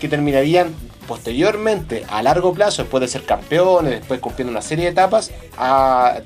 [0.00, 0.74] que terminarían
[1.06, 5.30] posteriormente, a largo plazo, después de ser campeones, después cumpliendo una serie de etapas,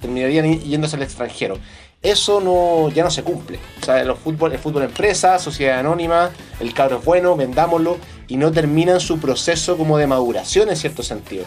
[0.01, 1.59] terminarían yéndose al extranjero.
[2.03, 3.59] Eso no, ya no se cumple.
[3.81, 8.37] O sea, los fútbol, el fútbol empresa, sociedad anónima, el cabro es bueno, vendámoslo, y
[8.37, 11.45] no terminan su proceso como de maduración en cierto sentido.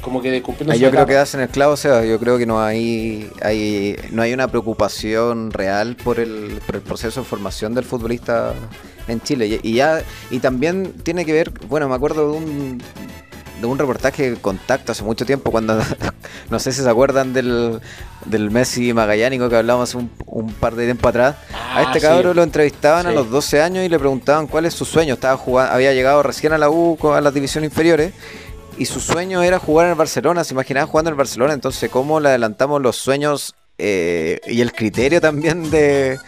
[0.00, 1.08] Como que de cumpliendo Ahí su yo creo etapa.
[1.08, 2.04] que das en el clavo, Seba.
[2.04, 6.82] Yo creo que no hay, hay, no hay una preocupación real por el, por el
[6.82, 8.52] proceso de formación del futbolista
[9.08, 9.46] en Chile.
[9.46, 12.82] Y, y ya y también tiene que ver, bueno, me acuerdo de un
[13.60, 15.78] de un reportaje de contacto hace mucho tiempo cuando
[16.50, 17.80] no sé si se acuerdan del,
[18.26, 21.36] del Messi magallánico que hablábamos un, un par de tiempo atrás.
[21.54, 22.06] Ah, a este sí.
[22.06, 25.14] cabrón lo entrevistaban a los 12 años y le preguntaban cuál es su sueño.
[25.14, 28.12] Estaba jugando, había llegado recién a la U a las divisiones inferiores
[28.78, 31.90] y su sueño era jugar en el Barcelona, se imaginaba jugando en el Barcelona, entonces
[31.90, 36.18] cómo le adelantamos los sueños eh, y el criterio también de,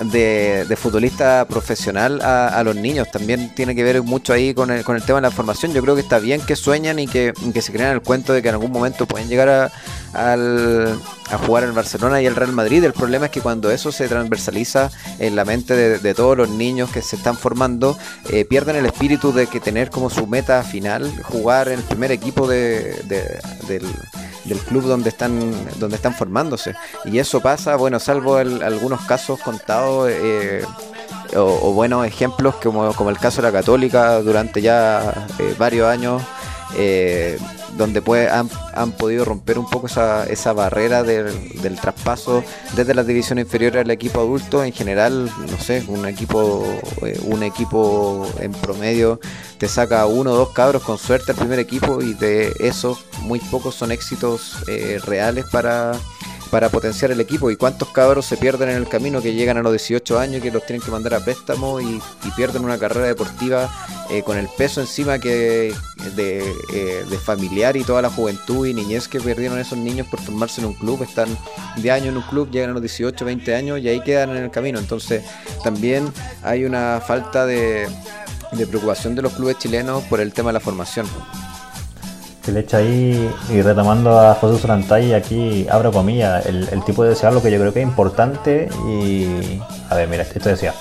[0.00, 4.96] de, futbolista profesional a, los niños, también tiene que ver mucho ahí con el, con
[4.96, 7.62] el tema de la formación, yo creo que está bien que sueñan y que, que
[7.62, 9.70] se crean el cuento de que en algún momento pueden llegar a,
[10.12, 10.98] al-
[11.30, 13.92] a jugar en el Barcelona y el Real Madrid, el problema es que cuando eso
[13.92, 17.96] se transversaliza en la mente de, de todos los niños que se están formando,
[18.30, 22.12] eh, pierden el espíritu de que tener como su meta final jugar en el primer
[22.12, 22.94] equipo de-
[23.66, 23.82] del,
[24.44, 26.74] del club donde están donde están formándose.
[27.04, 30.64] Y eso pasa bueno salvo algunos casos contados eh,
[31.36, 35.88] o, o buenos ejemplos como, como el caso de la católica durante ya eh, varios
[35.88, 36.22] años
[36.76, 37.38] eh,
[37.76, 43.06] donde han, han podido romper un poco esa, esa barrera del, del traspaso desde las
[43.06, 44.64] divisiones inferiores al equipo adulto.
[44.64, 46.64] En general no sé un equipo
[47.02, 49.20] eh, un equipo en promedio
[49.58, 53.38] te saca uno o dos cabros con suerte al primer equipo y de eso muy
[53.38, 55.92] pocos son éxitos eh, reales para
[56.54, 59.62] para potenciar el equipo y cuántos cabros se pierden en el camino que llegan a
[59.62, 62.00] los 18 años que los tienen que mandar a préstamo y,
[62.36, 63.68] pierden una carrera deportiva
[64.08, 65.74] eh, con el peso encima que
[66.14, 70.20] de, eh, de familiar y toda la juventud y niñez que perdieron esos niños por
[70.20, 71.28] formarse en un club están
[71.76, 74.44] de año en un club llegan a los 18 20 años y ahí quedan en
[74.44, 74.78] el camino.
[74.78, 75.24] Entonces
[75.64, 76.12] también
[76.44, 77.88] hay una falta de
[78.52, 81.06] preocupación de los clubes chilenos por el tema de la formación
[82.44, 87.16] Que le echa ahí, y retomando a José Solantay, aquí abro comillas, el, tipo de
[87.26, 89.60] algo que yo creo que es importante y...
[89.88, 90.74] A ver, mira, esto decía,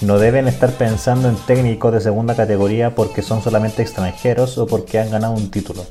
[0.00, 4.98] no deben estar pensando en técnicos de segunda categoría porque son solamente extranjeros o porque
[4.98, 5.84] han ganado un título.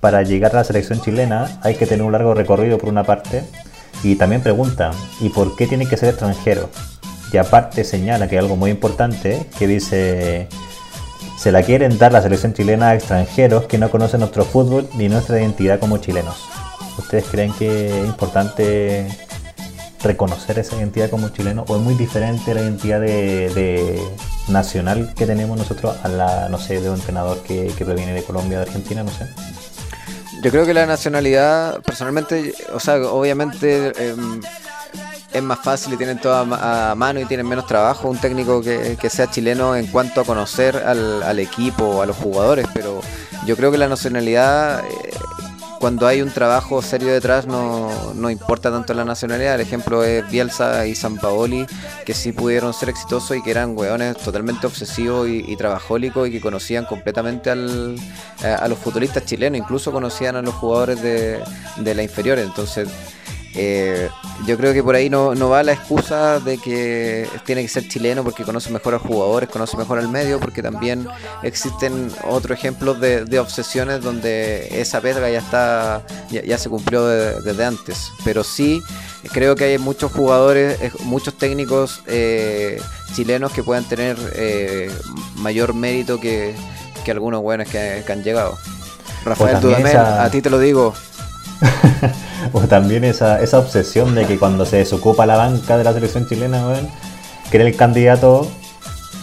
[0.00, 3.44] Para llegar a la selección chilena hay que tener un largo recorrido por una parte
[4.02, 6.68] y también pregunta, ¿y por qué tiene que ser extranjero?
[7.32, 10.48] Y aparte señala que hay algo muy importante que dice
[11.42, 15.08] se la quieren dar la selección chilena a extranjeros que no conocen nuestro fútbol ni
[15.08, 16.36] nuestra identidad como chilenos.
[16.96, 19.08] ¿Ustedes creen que es importante
[20.04, 24.00] reconocer esa identidad como chileno o es muy diferente la identidad de,
[24.46, 28.22] nacional que tenemos nosotros a la, no sé, de un entrenador que, que proviene de
[28.22, 29.26] Colombia o de Argentina, no sé?
[30.44, 34.40] Yo creo que la nacionalidad, personalmente, o sea, obviamente em,
[35.32, 38.18] es más fácil y tienen todo a, ma- a mano y tienen menos trabajo un
[38.18, 42.66] técnico que, que sea chileno en cuanto a conocer al, al equipo, a los jugadores,
[42.74, 43.00] pero
[43.46, 45.10] yo creo que la nacionalidad eh,
[45.80, 49.56] cuando hay un trabajo serio detrás no, no importa tanto la nacionalidad.
[49.56, 51.66] El ejemplo es Bielsa y San Paoli,
[52.06, 56.40] que sí pudieron ser exitosos y que eran weones totalmente obsesivos y, trabajólicos y que
[56.40, 57.96] conocían completamente al,
[58.44, 61.42] a, a los futbolistas chilenos, incluso conocían a los jugadores de,
[61.78, 62.38] de la inferior.
[62.38, 62.88] Entonces,
[63.54, 64.08] eh,
[64.46, 67.86] yo creo que por ahí no, no va la excusa de que tiene que ser
[67.88, 71.06] chileno porque conoce mejor a los jugadores, conoce mejor al medio, porque también
[71.42, 77.06] existen otros ejemplos de, de obsesiones donde esa pedra ya está, ya, ya se cumplió
[77.06, 78.10] de- desde antes.
[78.24, 78.82] Pero sí
[79.32, 82.80] creo que hay muchos jugadores, eh, muchos técnicos eh,
[83.14, 84.90] chilenos que puedan tener eh,
[85.36, 86.54] mayor mérito que,
[87.04, 88.56] que algunos buenos que, que han llegado.
[89.24, 90.94] Rafael también Dudamel, esa- a ti te lo digo,
[92.52, 96.26] O también esa, esa obsesión de que cuando se desocupa la banca de la selección
[96.26, 96.88] chilena, weón,
[97.50, 98.46] que era el candidato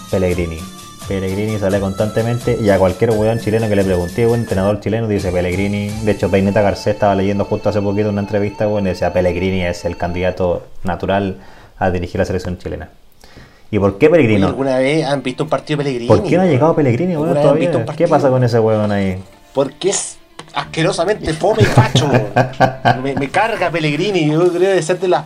[0.09, 0.59] Pellegrini.
[1.07, 5.31] Pellegrini sale constantemente y a cualquier weón chileno que le pregunte, un entrenador chileno dice
[5.31, 5.89] Pellegrini.
[6.03, 9.63] De hecho, Peineta Garcés estaba leyendo justo hace poquito una entrevista, weón, y decía Pellegrini
[9.63, 11.37] es el candidato natural
[11.77, 12.89] a dirigir la selección chilena.
[13.71, 14.43] ¿Y por qué Pellegrini?
[14.43, 16.07] ¿Alguna vez han visto un partido Pellegrini?
[16.07, 17.37] ¿Por qué no ha llegado Pellegrini, weón,
[17.97, 19.17] ¿Qué pasa con ese weón ahí?
[19.53, 20.18] Porque es
[20.59, 22.09] asquerosamente fome y facho.
[23.01, 24.31] me, carga Pellegrini.
[24.31, 25.23] Yo creo de ser de las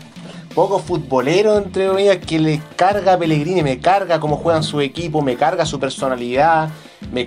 [0.54, 3.64] pocos futboleros, entre comillas, que le carga a Pellegrini.
[3.64, 6.70] Me carga cómo juegan su equipo, me carga su personalidad.
[7.12, 7.26] Me,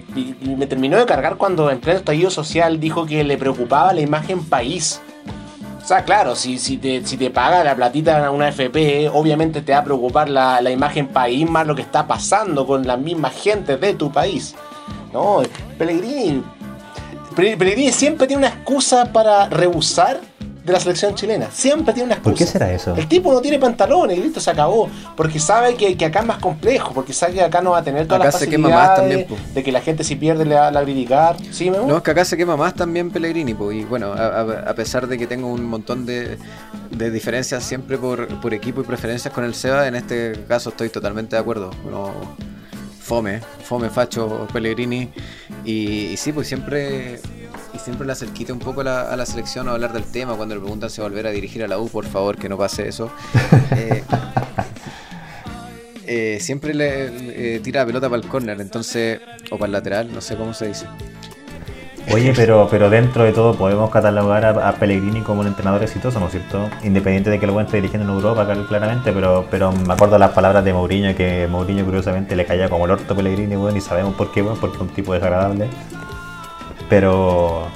[0.66, 5.00] terminó de cargar cuando en pleno estallido social dijo que le preocupaba la imagen país.
[5.82, 9.70] O sea, claro, si, si, te, si te paga la platita una FP, obviamente te
[9.70, 13.34] va a preocupar la, la imagen país más lo que está pasando con las mismas
[13.34, 14.56] gentes de tu país.
[15.12, 15.42] No,
[15.78, 16.55] Pellegrini Pe-
[17.36, 20.20] Pellegrini siempre tiene una excusa para rehusar
[20.64, 21.48] de la selección chilena.
[21.52, 22.32] Siempre tiene una excusa.
[22.32, 22.92] ¿Por qué será eso?
[22.96, 24.88] El tipo no tiene pantalones y listo, se acabó.
[25.16, 27.82] Porque sabe que, que acá es más complejo, porque sabe que acá no va a
[27.84, 29.54] tener todas Acá las se quema más facilidades también, po.
[29.54, 31.36] de que la gente si pierde le va a criticar.
[31.86, 34.74] No, es que acá se quema más también Pellegrini, po, y bueno, a, a- a
[34.74, 36.36] pesar de que tengo un montón de,
[36.90, 40.88] de diferencias siempre por, por equipo y preferencias con el Seba, en este caso estoy
[40.88, 41.70] totalmente de acuerdo.
[41.88, 42.10] No,
[43.06, 45.10] fome, fome, facho, Pellegrini,
[45.64, 47.20] y, y sí, pues siempre
[47.74, 50.34] y siempre le acerquite un poco a la, a la selección a hablar del tema,
[50.34, 52.88] cuando le preguntan si volver a dirigir a la U, por favor, que no pase
[52.88, 53.10] eso.
[53.76, 54.02] Eh,
[56.06, 59.72] eh, siempre le, le- eh, tira la pelota para el córner, entonces, o para el
[59.72, 60.86] lateral, no sé cómo se dice.
[62.12, 66.26] Oye, pero, pero dentro de todo podemos catalogar a, Pellegrini como un entrenador exitoso, ¿no
[66.26, 66.68] es cierto?
[66.84, 70.30] Independiente de que lo bueno esté dirigiendo en Europa, claramente, pero, pero me acuerdo las
[70.30, 73.80] palabras de Mourinho, que Mourinho curiosamente le caía como el orto a Pellegrini, bueno, y
[73.80, 75.68] sabemos por qué, bueno, porque es un tipo desagradable.
[76.88, 77.66] Pero,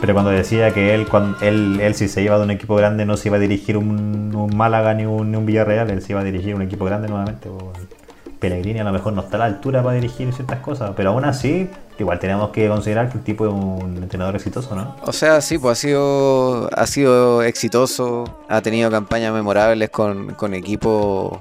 [0.00, 3.04] pero cuando decía que él, cuando, él, él si se iba de un equipo grande
[3.04, 6.12] no se iba a dirigir un, un Málaga ni un, ni un Villarreal, él se
[6.12, 7.48] iba a dirigir un equipo grande nuevamente.
[7.48, 7.97] pues,
[8.38, 11.24] Pellegrini a lo mejor no está a la altura para dirigir ciertas cosas, pero aún
[11.24, 14.96] así, igual tenemos que considerar que el tipo es un entrenador exitoso, ¿no?
[15.02, 20.54] O sea, sí, pues ha sido, ha sido exitoso, ha tenido campañas memorables con, con
[20.54, 21.38] equipos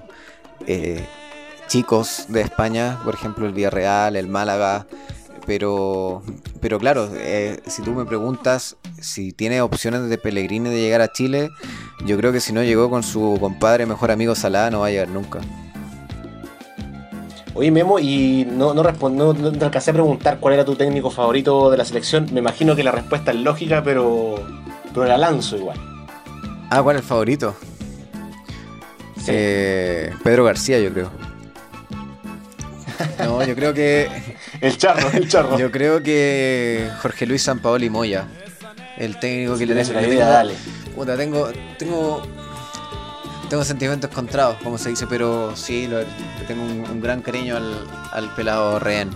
[0.65, 1.05] eh,
[1.67, 4.87] chicos de España, por ejemplo el Villarreal, el Málaga,
[5.45, 6.23] pero,
[6.59, 11.11] pero claro, eh, si tú me preguntas si tiene opciones de Pellegrini de llegar a
[11.11, 11.49] Chile,
[12.05, 14.89] yo creo que si no llegó con su compadre, mejor amigo Salah, no va a
[14.89, 15.39] llegar nunca.
[17.57, 21.09] Oye, Memo, y no, no, no, no te alcancé a preguntar cuál era tu técnico
[21.09, 22.27] favorito de la selección.
[22.31, 24.35] Me imagino que la respuesta es lógica, pero,
[24.93, 25.79] pero la lanzo igual.
[26.69, 27.55] Ah, ¿cuál es el favorito?
[29.17, 29.31] Sí.
[29.33, 31.09] Eh, Pedro García, yo creo.
[33.19, 34.07] No, yo creo que
[34.61, 35.57] El charro, el charro.
[35.57, 38.27] Yo creo que Jorge Luis Sampaoli Moya,
[38.97, 40.53] el técnico que le tengo, le idea, dale.
[40.95, 42.23] puta, tengo, tengo,
[43.49, 45.99] tengo sentimientos encontrados, como se dice, pero sí, lo-
[46.47, 47.73] tengo un, un gran cariño al,
[48.11, 49.09] al pelado Rehén.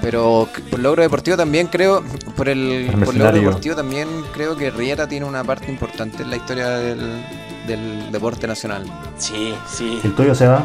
[0.00, 2.02] Pero por logro deportivo también creo,
[2.36, 6.36] por el, por logro deportivo también creo que Riera tiene una parte importante en la
[6.36, 7.24] historia del,
[7.66, 8.84] del deporte nacional.
[9.16, 10.00] Sí, sí.
[10.04, 10.62] ¿El tuyo se va?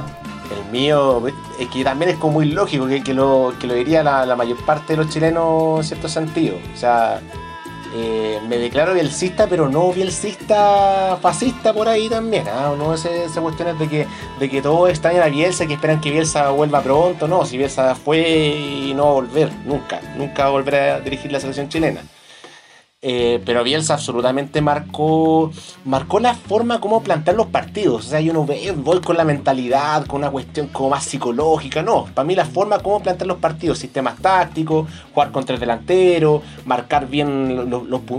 [0.66, 1.24] El mío
[1.60, 4.36] es que también es como muy lógico que, que lo, que lo diría la, la
[4.36, 6.58] mayor parte de los chilenos en cierto sentido.
[6.74, 7.22] O sea,
[7.96, 12.48] eh, me declaro bielcista, pero no bielcista fascista por ahí también.
[12.48, 12.74] ¿ah?
[12.78, 14.08] No ese, esa cuestión es de que,
[14.40, 17.28] de que todos extrañan a Bielsa que esperan que Bielsa vuelva pronto.
[17.28, 20.02] No, si Bielsa fue y no va a volver, nunca.
[20.18, 22.02] Nunca va a volver a dirigir la selección chilena.
[23.06, 25.52] Eh, pero Bielsa absolutamente marcó
[25.84, 28.06] marcó la forma como plantear los partidos.
[28.06, 31.84] O sea, yo no voy con la mentalidad, con una cuestión como más psicológica.
[31.84, 36.42] No, para mí la forma como plantear los partidos, sistemas tácticos, jugar con tres delanteros,
[36.66, 37.70] marcar bien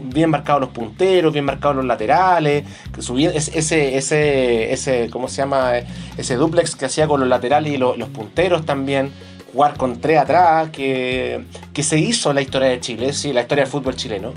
[0.05, 2.65] bien marcados los punteros, bien marcados los laterales,
[2.99, 5.73] subir ese, ese, ese, ¿cómo se llama?
[6.19, 9.13] Ese duplex que hacía con los laterales y los, punteros también.
[9.55, 13.63] Jugar con tres atrás, que, que se hizo la historia de Chile, sí, la historia
[13.63, 14.33] del fútbol chileno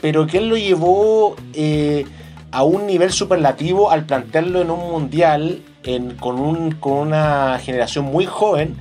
[0.00, 2.04] pero que él lo llevó eh,
[2.50, 5.62] a un nivel superlativo al plantearlo en un mundial
[6.20, 8.76] con, un, con una generación muy joven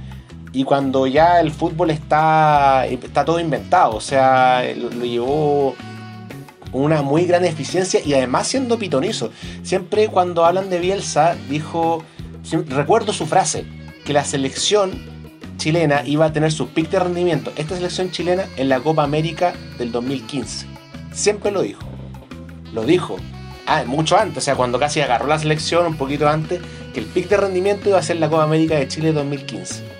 [0.55, 5.75] y cuando ya el fútbol está, está todo inventado, o sea, lo, llevó
[6.71, 9.31] una muy gran eficiencia y además siendo pitonizo.
[9.63, 12.03] Siempre cuando hablan de Bielsa, dijo,
[12.69, 13.65] recuerdo su frase,
[14.05, 14.91] que la selección
[15.57, 19.53] chilena iba a tener su pick de rendimiento, esta selección chilena, en la Copa América
[19.77, 20.74] del 2015.
[21.15, 21.81] Siempre lo dijo.
[22.73, 23.15] Lo dijo.
[23.65, 26.61] Ah, mucho antes, o sea, cuando casi agarró la selección, un poquito antes,
[26.93, 29.95] que el pick de rendimiento iba a ser la Copa América de Chile 2015.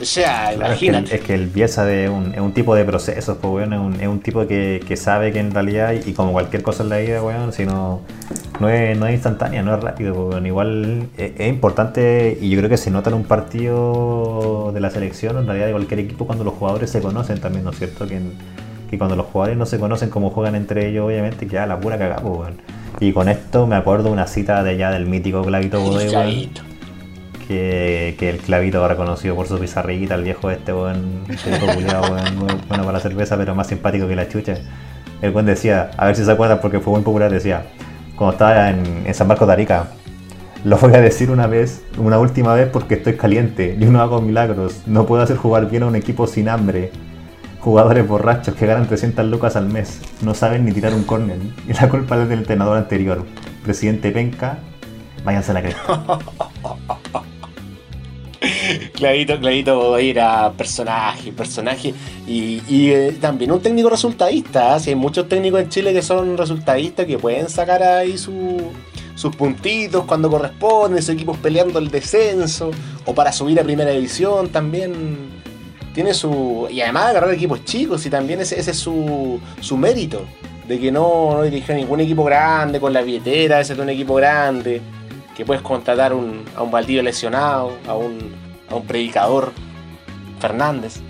[0.00, 1.16] O sea, imagínate.
[1.16, 4.00] Es que, el, pieza de un, es un tipo de procesos, pues, bueno, es, un,
[4.00, 6.96] es un tipo que, que, sabe que en realidad, y como cualquier cosa en la
[6.98, 8.00] vida, bueno, si no,
[8.58, 12.48] no, es, no es instantánea, no es rápido, pues, bueno, igual es, es, importante y
[12.48, 16.00] yo creo que se nota en un partido de la selección, en realidad de cualquier
[16.00, 18.06] equipo, cuando los jugadores se conocen también, ¿no es cierto?
[18.06, 18.20] Que,
[18.90, 21.96] que cuando los jugadores no se conocen como juegan entre ellos, obviamente, ya la pura
[21.96, 22.56] cagada, bueno.
[22.98, 26.26] Y con esto me acuerdo una cita de ya del mítico Clavito Bodega.
[27.46, 32.92] Que, que, el clavito reconocido por su pizarrita, el viejo este, buen, este bueno para
[32.92, 34.54] la cerveza, pero más simpático que la chucha.
[35.20, 37.64] El buen decía, a ver si se acuerdan porque fue muy popular, decía,
[38.14, 39.88] cuando estaba en, en San Marcos de Arica,
[40.64, 44.20] lo voy a decir una vez, una última vez porque estoy caliente, yo no hago
[44.20, 46.92] milagros, no puedo hacer jugar bien a un equipo sin hambre,
[47.60, 51.38] jugadores borrachos que ganan 300 lucas al mes, no saben ni tirar un córner.
[51.68, 53.24] Y la culpa es del entrenador anterior.
[53.62, 54.58] Presidente Penca,
[55.24, 56.18] váyanse a la cresta.
[58.94, 61.94] Clavito, Clavito era personaje, personaje
[62.26, 64.76] y, eh, también un técnico resultadista.
[64.76, 64.80] ¿eh?
[64.80, 70.04] Si hay muchos técnicos en Chile que son resultadistas que pueden sacar ahí sus puntitos
[70.04, 72.70] cuando corresponde, sus equipos peleando el descenso
[73.04, 75.39] o para subir a primera división también
[75.94, 76.68] tiene su.
[76.70, 80.24] Y además agarrar equipos chicos, y también ese, ese es su, su mérito.
[80.66, 83.88] De que no, no dirige a ningún equipo grande con la billetera, ese es un
[83.88, 84.80] equipo grande.
[85.36, 88.34] Que puedes contratar un, a un baldío lesionado, a un,
[88.68, 89.52] a un predicador,
[90.38, 91.00] Fernández.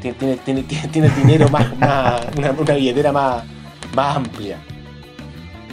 [0.00, 0.62] Tiene, tiene, tiene,
[0.92, 3.42] tiene dinero más, más una, una, billetera más,
[3.94, 4.58] más amplia.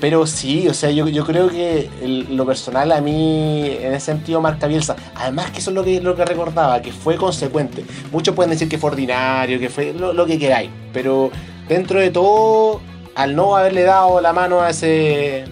[0.02, 1.88] Pero sí, o sea, yo, yo creo que
[2.30, 4.96] lo personal a mí, en ese sentido, marca Bielsa.
[5.16, 7.86] Además que eso es lo que, lo que recordaba, que fue consecuente.
[8.12, 10.72] Muchos pueden decir que fue ordinario, que fue lo, lo que queráis.
[10.92, 11.30] Pero
[11.70, 12.82] dentro de todo,
[13.14, 15.46] al no haberle dado la mano a ese,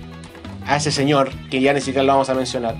[0.65, 2.73] a ese señor, que ya ni siquiera lo vamos a mencionar,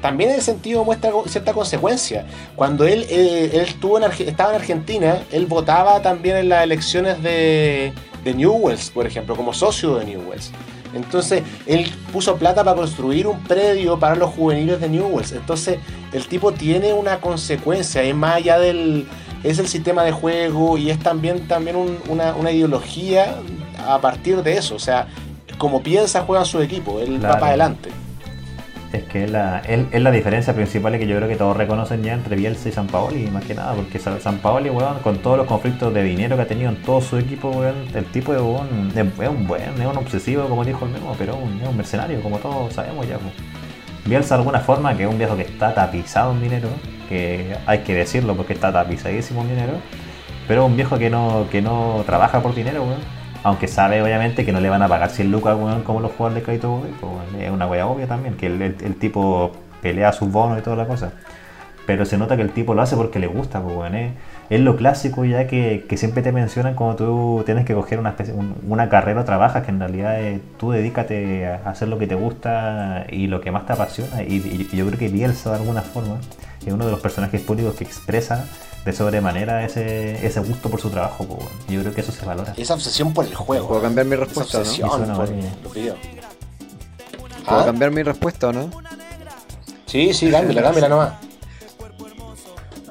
[0.00, 2.26] también en ese sentido muestra cierta consecuencia.
[2.54, 7.20] Cuando él, eh, él estuvo en estaba en Argentina, él votaba también en las elecciones
[7.24, 7.92] de,
[8.22, 10.52] de Newells, por ejemplo, como socio de Newells.
[10.94, 15.32] Entonces, él puso plata para construir un predio para los juveniles de Newells.
[15.32, 15.78] Entonces,
[16.12, 19.06] el tipo tiene una consecuencia, es más allá del.
[19.42, 23.36] es el sistema de juego y es también, también un, una, una, ideología
[23.86, 24.74] a partir de eso.
[24.74, 25.08] O sea,
[25.58, 27.34] como piensa, juegan su equipo, él claro.
[27.34, 27.90] va para adelante.
[28.92, 32.14] Es que es la, es, la diferencia principal que yo creo que todos reconocen ya
[32.14, 35.46] entre Bielsa y San Paoli, más que nada, porque San Paoli, weón, con todos los
[35.46, 38.90] conflictos de dinero que ha tenido en todo su equipo, weón, el tipo es un,
[38.96, 42.22] es un buen, es un obsesivo, como dijo el mismo, pero un, es un mercenario,
[42.22, 43.18] como todos sabemos ya.
[43.18, 43.34] Pues.
[44.06, 46.68] Bielsa de alguna forma, que es un viejo que está tapizado en dinero,
[47.10, 49.72] que hay que decirlo porque está tapizadísimo en dinero,
[50.46, 54.52] pero un viejo que no, que no trabaja por dinero, weón aunque sabe obviamente que
[54.52, 57.66] no le van a pagar 100 lucas como los jugadores de crédito, pues, es una
[57.66, 61.12] wea obvia también, que el, tipo pelea sus bonos y toda la cosa.
[61.86, 63.96] Pero se nota que el tipo lo hace porque le gusta, pues, bueno,
[64.50, 68.14] es, lo clásico ya que, siempre te mencionan cuando tú tienes que coger una,
[68.68, 72.14] una carrera o trabajas, que en realidad es, tú dedícate a hacer lo que te
[72.14, 74.22] gusta y lo que más te apasiona.
[74.22, 76.18] Y, y yo creo que Bielsa de alguna forma
[76.66, 78.44] es uno de los personajes públicos que expresa
[78.84, 81.24] de sobremanera ese, ese gusto por su trabajo.
[81.24, 81.50] Pues, bueno.
[81.68, 82.54] Yo creo que eso se valora.
[82.56, 83.68] Esa obsesión por el juego.
[83.68, 84.88] ¿Puedo cambiar mi respuesta Esa ¿no?
[85.16, 85.96] por los videos.
[87.46, 87.64] ¿Puedo ¿Ah?
[87.66, 88.70] cambiar mi respuesta o no?
[89.86, 91.12] Sí, sí, cámbiala, cámbiala nomás.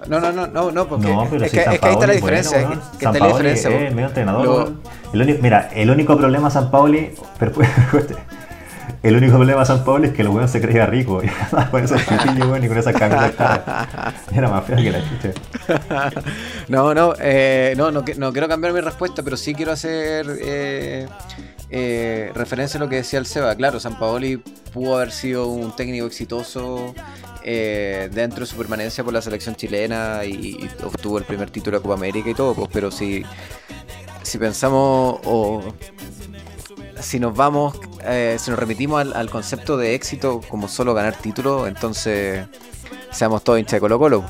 [0.08, 2.08] No, no, no, no, no, porque no, pero es, si que, es que ahí está
[2.08, 2.66] la diferencia.
[2.66, 3.70] bueno, que San está la diferencia.
[3.88, 4.46] es medio entrenador.
[4.46, 4.74] Lo-
[5.14, 7.52] el único- mira, el único problema San Paoli, pero,
[9.04, 11.22] el único problema de San Paoli es que el weón se creía rico.
[11.24, 13.62] Y con esos chiquillos, weón, y con esas camisetas.
[14.34, 16.12] Era más feo que la chucha.
[16.68, 21.08] No, no, eh, no, no, no quiero cambiar mi respuesta, pero sí quiero hacer eh,
[21.70, 23.56] eh, referencia a lo que decía el Seba.
[23.56, 24.38] Claro, San Paoli
[24.74, 26.94] pudo haber sido un técnico exitoso
[27.44, 31.78] eh, dentro de su permanencia por la selección chilena y, y obtuvo el primer título
[31.78, 33.24] de Copa América y todo, pues, pero si,
[34.22, 35.74] si pensamos o
[37.02, 41.68] si nos vamos, eh, si nos remitimos al, concepto de éxito como solo ganar títulos,
[41.68, 42.48] entonces
[43.12, 44.26] seamos todos hinchas de Colo Colo.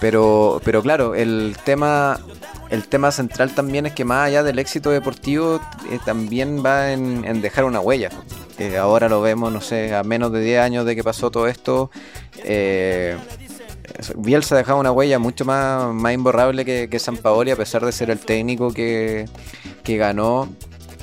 [0.00, 2.20] Pero, pero claro, el tema,
[2.68, 5.58] el tema central también es que más allá del éxito deportivo,
[5.90, 8.10] eh, también va en, dejar una huella.
[8.78, 11.90] Ahora lo vemos, no sé, a menos de 10 años de que pasó todo esto.
[12.44, 13.16] Eh,
[14.16, 17.92] Bielsa dejaba una huella mucho más, más imborrable que, que San Paoli, a pesar de
[17.92, 19.26] ser el técnico que,
[19.82, 20.48] que ganó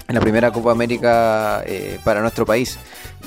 [0.07, 2.77] en la primera Copa América eh, para nuestro país.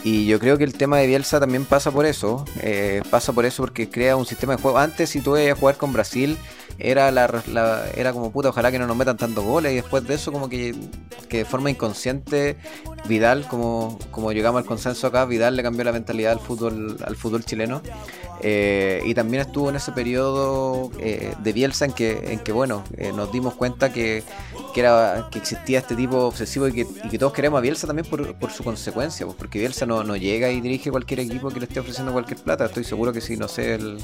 [0.04, 2.44] Y yo creo que el tema de Bielsa también pasa por eso.
[2.60, 4.78] eh, pasa por eso porque crea un sistema de juego.
[4.78, 6.38] Antes, si tú ibas jugar con Brasil,
[6.78, 7.42] era la,
[7.96, 9.72] era como puta, ojalá que no nos metan tantos goles.
[9.72, 10.74] Y después de eso, como que,
[11.28, 12.56] que de forma inconsciente,
[13.08, 17.16] Vidal, como, como llegamos al consenso acá, Vidal le cambió la mentalidad al fútbol, al
[17.16, 17.82] fútbol chileno.
[18.42, 23.32] Eh, y también estuvo en ese periodo de Bielsa en que, en que bueno, nos
[23.32, 24.22] dimos cuenta que,
[24.76, 27.86] que, era, que existía este tipo obsesivo y que, y que todos queremos a Bielsa
[27.86, 31.48] también por, por su consecuencia, pues, porque Bielsa no, no llega y dirige cualquier equipo
[31.48, 32.66] que le esté ofreciendo cualquier plata.
[32.66, 33.96] Estoy seguro que si no sé, el,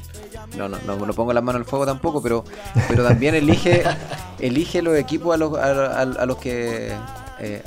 [0.57, 2.45] no, no, no, no pongo las manos al fuego tampoco, pero,
[2.89, 3.83] pero también elige,
[4.41, 6.91] elige los equipos a los, a, los que...
[7.39, 7.63] eh,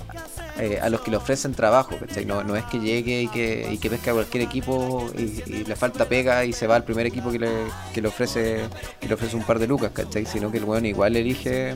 [0.58, 2.26] eh, a los que le ofrecen trabajo, ¿cachai?
[2.26, 5.64] No, no es que llegue y que, y que pesca a cualquier equipo y, y
[5.66, 7.50] le falta pega y se va al primer equipo que le,
[7.94, 8.62] que le ofrece
[9.00, 10.26] que le ofrece un par de lucas, ¿cachai?
[10.26, 11.76] Sino que el weón igual elige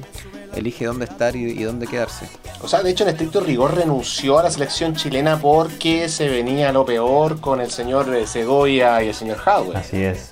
[0.55, 2.27] elige dónde estar y, y dónde quedarse.
[2.61, 6.71] O sea, de hecho, en estricto rigor renunció a la selección chilena porque se venía
[6.71, 9.77] lo peor con el señor eh, Segovia y el señor Howard.
[9.77, 10.31] Así es.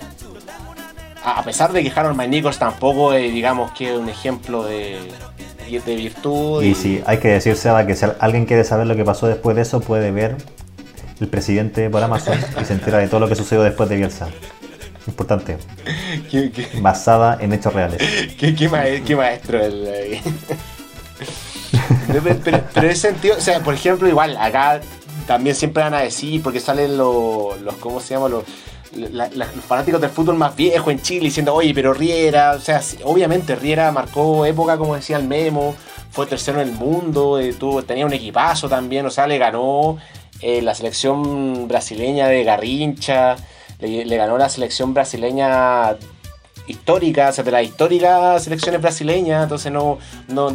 [1.24, 4.98] A pesar de que Harold Nichols tampoco es, digamos, que un ejemplo de,
[5.68, 6.64] de virtud.
[6.64, 9.56] Y si hay que decir, Seba, que si alguien quiere saber lo que pasó después
[9.56, 10.36] de eso, puede ver
[11.20, 14.28] el presidente por Amazon y se entera de todo lo que sucedió después de Bielsa.
[15.08, 15.58] Importante.
[16.32, 18.02] ¿Qué, qué, Basada en hechos reales.
[18.40, 19.84] qué- qué maes- qué maestro el.
[19.88, 20.22] eh.
[22.08, 24.82] pero, pero- pero en ese sentido, o sea, por ejemplo, igual, acá
[25.26, 28.30] también siempre van a decir, porque salen los, los ¿cómo se llama?
[28.30, 28.44] Los,
[28.96, 32.82] la- los fanáticos del fútbol más viejo en Chile diciendo, oye, pero Riera, o sea,
[33.04, 35.76] obviamente Riera marcó época, como decía el Memo,
[36.12, 39.98] fue tercero en el mundo, eh, tuvo, tenía un equipazo también, o sea, le ganó
[40.42, 43.36] eh, la selección brasileña de Garrincha,
[43.80, 45.96] le ganó la selección brasileña
[46.68, 49.98] histórica, o sea, de las históricas selecciones brasileñas, entonces no,
[50.28, 50.54] no,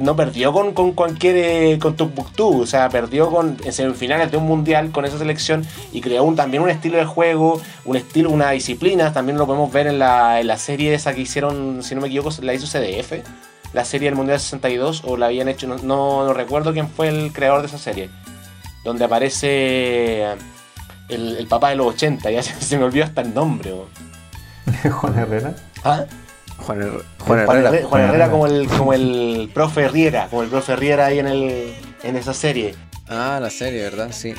[0.00, 4.38] no perdió con, con cualquier, eh, con Tumbuktu, o sea, perdió con, en semifinales de
[4.38, 8.50] un mundial con esa selección y creó también un estilo de juego, un estilo, una
[8.50, 12.00] disciplina, también lo podemos ver en la, en la serie esa que hicieron, si no
[12.00, 13.24] me equivoco, la hizo CDF,
[13.72, 17.32] la serie del Mundial 62, o la habían hecho, no, no, recuerdo quién fue el
[17.32, 18.10] creador de esa serie,
[18.84, 20.24] donde aparece
[21.08, 23.72] el, el papá de los 80, ya se, me olvidó hasta el nombre.
[23.72, 23.86] ¿o?
[24.90, 25.54] Juan Herrera.
[25.84, 26.04] ¿Ah?
[26.58, 27.86] Juan, Her- Juan Juan Herrera.
[27.88, 31.74] Juan Herrera como el, como el profe Riera, como el profe Riera ahí en, el,
[32.02, 32.74] en esa serie.
[33.08, 34.10] Ah, la serie, ¿verdad?
[34.12, 34.34] Sí.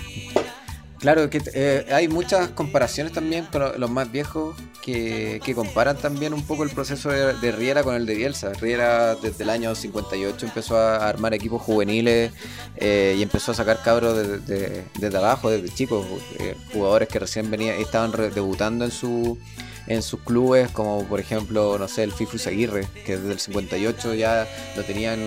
[0.99, 5.97] Claro, que eh, hay muchas comparaciones también con lo- los más viejos que, que comparan
[5.97, 8.53] también un poco el proceso de, de Riera con el de Bielsa.
[8.53, 12.31] Riera desde el año 58 empezó a armar equipos juveniles
[12.77, 16.05] eh, y empezó a sacar cabros de- de- desde abajo, desde chicos,
[16.39, 19.37] eh, jugadores que recién venían, estaban re- debutando en su
[19.87, 24.13] en sus clubes, como por ejemplo, no sé, el Fifu Aguirre, que desde el 58
[24.13, 25.19] ya lo tenían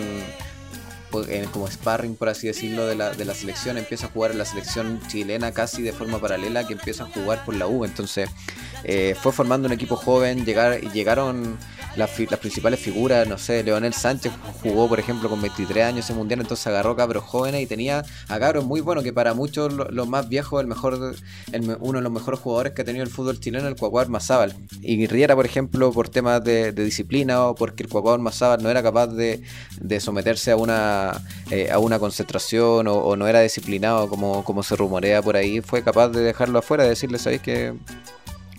[1.10, 4.38] pues, como sparring, por así decirlo, de la, de la selección, empieza a jugar en
[4.38, 7.84] la selección chilena casi de forma paralela, que empieza a jugar por la U.
[7.84, 8.28] Entonces,
[8.84, 11.58] eh, fue formando un equipo joven, llegar, llegaron
[11.96, 14.32] las, fi- las principales figuras, no sé, Leonel Sánchez
[14.62, 18.38] jugó, por ejemplo, con 23 años ese mundial, entonces agarró cabros jóvenes y tenía a
[18.38, 21.14] cabros muy buenos, que para muchos lo- los más viejos, el mejor,
[21.52, 24.54] el uno de los mejores jugadores que ha tenido el fútbol chileno, el Cuacuar Mazábal.
[24.82, 28.70] Y Riera, por ejemplo, por temas de, de disciplina o porque el Cuacuar Mazábal no
[28.70, 29.42] era capaz de,
[29.80, 34.62] de someterse a una, eh, a una concentración o, o no era disciplinado como, como
[34.62, 37.74] se rumorea por ahí, fue capaz de dejarlo afuera, de decirle, ¿sabéis que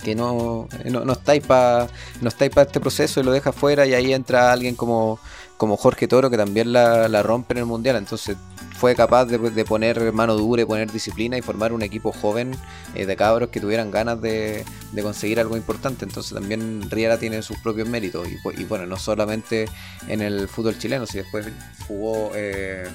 [0.07, 1.89] que no, no, no estáis para
[2.21, 5.19] no estáis para este proceso y lo deja fuera y ahí entra alguien como,
[5.57, 7.97] como Jorge Toro que también la, la rompe en el mundial.
[7.97, 8.37] Entonces
[8.77, 12.55] fue capaz de, de poner mano dura y poner disciplina y formar un equipo joven
[12.95, 16.05] eh, de cabros que tuvieran ganas de, de conseguir algo importante.
[16.05, 18.29] Entonces también Riera tiene sus propios méritos.
[18.29, 19.67] Y, y bueno no solamente
[20.07, 21.47] en el fútbol chileno si después
[21.85, 22.87] jugó eh,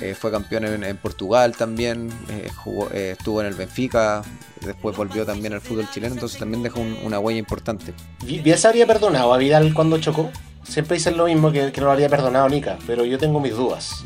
[0.00, 4.22] eh, fue campeón en, en Portugal también, eh, jugó- eh, estuvo en el Benfica,
[4.64, 7.94] después volvió también al fútbol chileno, entonces también dejó un- una huella importante.
[8.24, 10.30] Bielsa habría perdonado a Vidal cuando chocó.
[10.64, 13.54] Siempre dicen lo mismo que, que no lo habría perdonado Nica, pero yo tengo mis
[13.54, 14.04] dudas.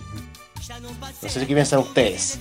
[1.22, 2.38] No sé qué piensan ustedes.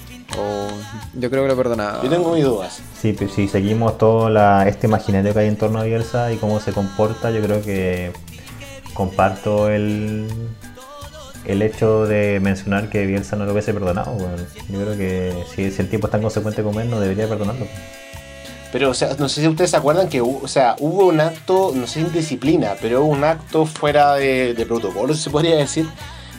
[1.16, 2.04] Yo creo que lo perdonaba.
[2.04, 2.82] Yo tengo mis dudas.
[3.02, 6.38] Sí, pues si seguimos todo la, este imaginario que hay en torno a Bielsa y
[6.38, 8.12] cómo se comporta, yo creo que
[8.94, 10.28] comparto el,
[11.46, 14.12] el hecho de mencionar que Bielsa no lo hubiese perdonado.
[14.12, 14.46] weón.
[14.70, 17.66] Yo creo que si, si el tipo es tan consecuente como él, no debería perdonarlo.
[18.72, 21.72] Pero, o sea, no sé si ustedes se acuerdan que o sea, hubo un acto,
[21.74, 25.88] no sé si indisciplina, pero hubo un acto fuera de, de protocolo, se podría decir,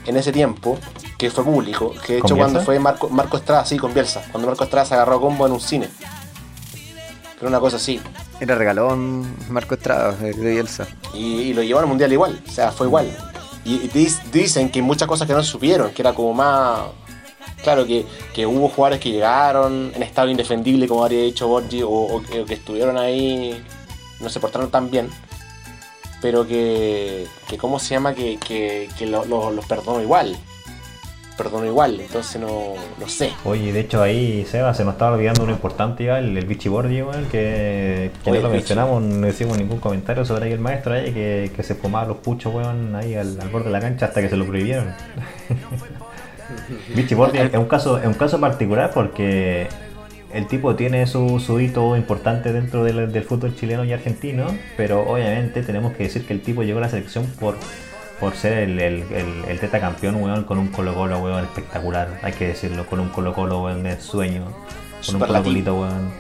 [0.07, 0.79] en ese tiempo,
[1.19, 1.93] que fue público.
[2.07, 4.23] Que de ¿Con hecho, cuando fue Marco, Marco Estrada, sí, con Bielsa.
[4.31, 5.89] Cuando Marco Estrada se agarró a combo en un cine.
[7.39, 8.01] Era una cosa así.
[8.39, 10.87] Era regalón Marco Estrada de, Bielsa.
[11.13, 13.09] Y, y lo llevaron al mundial igual, o sea, fue igual.
[13.65, 13.91] Y,
[14.33, 16.81] dicen que muchas cosas que no supieron, que era como más.
[17.63, 22.23] Claro, que, que hubo jugadores que llegaron en estado indefendible, como habría dicho Borgi, o,
[22.47, 23.63] que, estuvieron ahí,
[24.21, 25.11] no se portaron tan bien.
[26.23, 28.15] Pero que, que ¿cómo se llama?
[28.15, 30.37] Que, que, que lo- lo- los perdonó igual.
[31.41, 33.33] Perdonó igual, entonces no, no sé.
[33.45, 37.25] Oye, de hecho ahí, Seba, se nos estaba olvidando uno importante el, el Borgi, weón,
[37.31, 41.15] que, que Oye, no lo mencionamos, no hicimos ningún comentario sobre ahí el maestro ahí,
[41.15, 44.21] que, que se fumaba los puchos, weón, ahí al, al borde de la cancha hasta
[44.21, 44.93] que se lo prohibieron.
[46.95, 49.67] Vichy Borgi es un caso, es un caso particular porque
[50.35, 54.45] el tipo tiene su, su hito importante dentro del, del fútbol chileno y argentino,
[54.77, 57.57] pero obviamente tenemos que decir que el tipo llegó a la selección por,
[58.21, 62.33] por ser el, el, el, el tetacampeón, weón, con un Colo Colo, weón, espectacular, hay
[62.33, 64.45] que decirlo, con un Colo Colo, weón, de sueño,
[65.07, 65.43] con un Colo.
[65.43, 66.11] Colito, weón,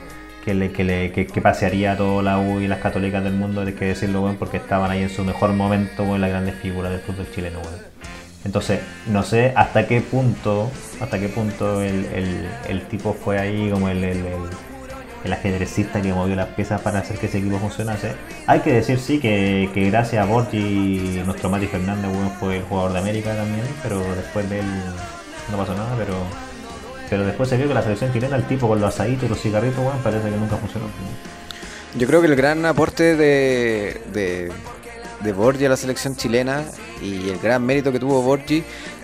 [0.45, 3.35] que, le, que, le, que, que pasearía a toda la U y las católicas del
[3.35, 6.55] mundo, hay que decirlo, weón, porque estaban ahí en su mejor momento, weón, las grandes
[6.57, 7.91] figuras del fútbol chileno, weón.
[8.43, 10.71] Entonces, no sé hasta qué punto,
[11.03, 14.03] hasta qué punto el, el- el tipo fue ahí como el,
[15.25, 18.13] el, ajedrecista que movió las piezas para hacer que ese equipo funcionase.
[18.47, 22.63] Hay que decir sí que, que gracias a Borgi, nuestro Mati Fernández weón, fue el
[22.65, 24.67] jugador de América también, pero después de él
[25.51, 26.15] no pasó nada, pero
[27.11, 29.41] pero después se vio que la selección chilena, el tipo con los asaditos y los
[29.41, 30.87] cigarritos, weón, parece que nunca funcionó.
[31.97, 34.53] Yo creo que el gran aporte de, de,
[35.19, 36.63] de Borgi a la selección chilena
[37.03, 38.63] y el gran mérito que tuvo Borgi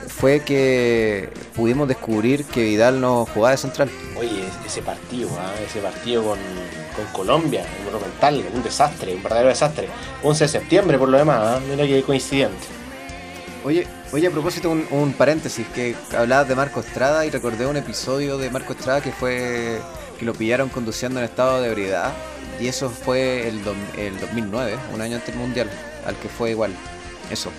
[0.09, 3.91] fue que pudimos descubrir que Vidal no jugaba de central.
[4.19, 5.53] Oye, ese partido, ¿ah?
[5.67, 6.39] ese partido con,
[6.97, 9.89] con Colombia, un monumental, un desastre, un verdadero desastre.
[10.23, 11.61] 11 de septiembre por lo demás, ¿ah?
[11.69, 12.67] mira que coincidente.
[13.65, 17.77] Oye, oye, a propósito, un, un paréntesis, que hablabas de Marco Estrada y recordé un
[17.77, 19.81] episodio de Marco Estrada que fue
[20.19, 22.13] que lo pillaron conduciendo en estado de ebriedad
[22.61, 25.69] y eso fue el, dom- el 2009, un año antes del Mundial,
[26.07, 26.73] al que fue igual.
[27.31, 27.51] Eso.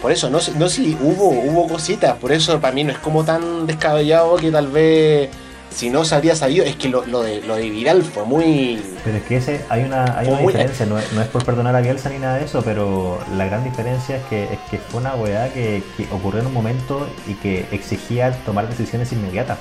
[0.00, 2.98] Por eso, no sé, no sé, hubo, hubo cositas, por eso para mí no es
[2.98, 5.30] como tan descabellado que tal vez
[5.70, 8.82] si no se habría sabido, es que lo, lo de, lo de Vidal fue muy...
[9.04, 11.76] Pero es que ese, hay una, hay una diferencia, no es, no es por perdonar
[11.76, 15.00] a Bielsa ni nada de eso, pero la gran diferencia es que, es que fue
[15.00, 19.58] una weá que, que ocurrió en un momento y que exigía tomar decisiones inmediatas.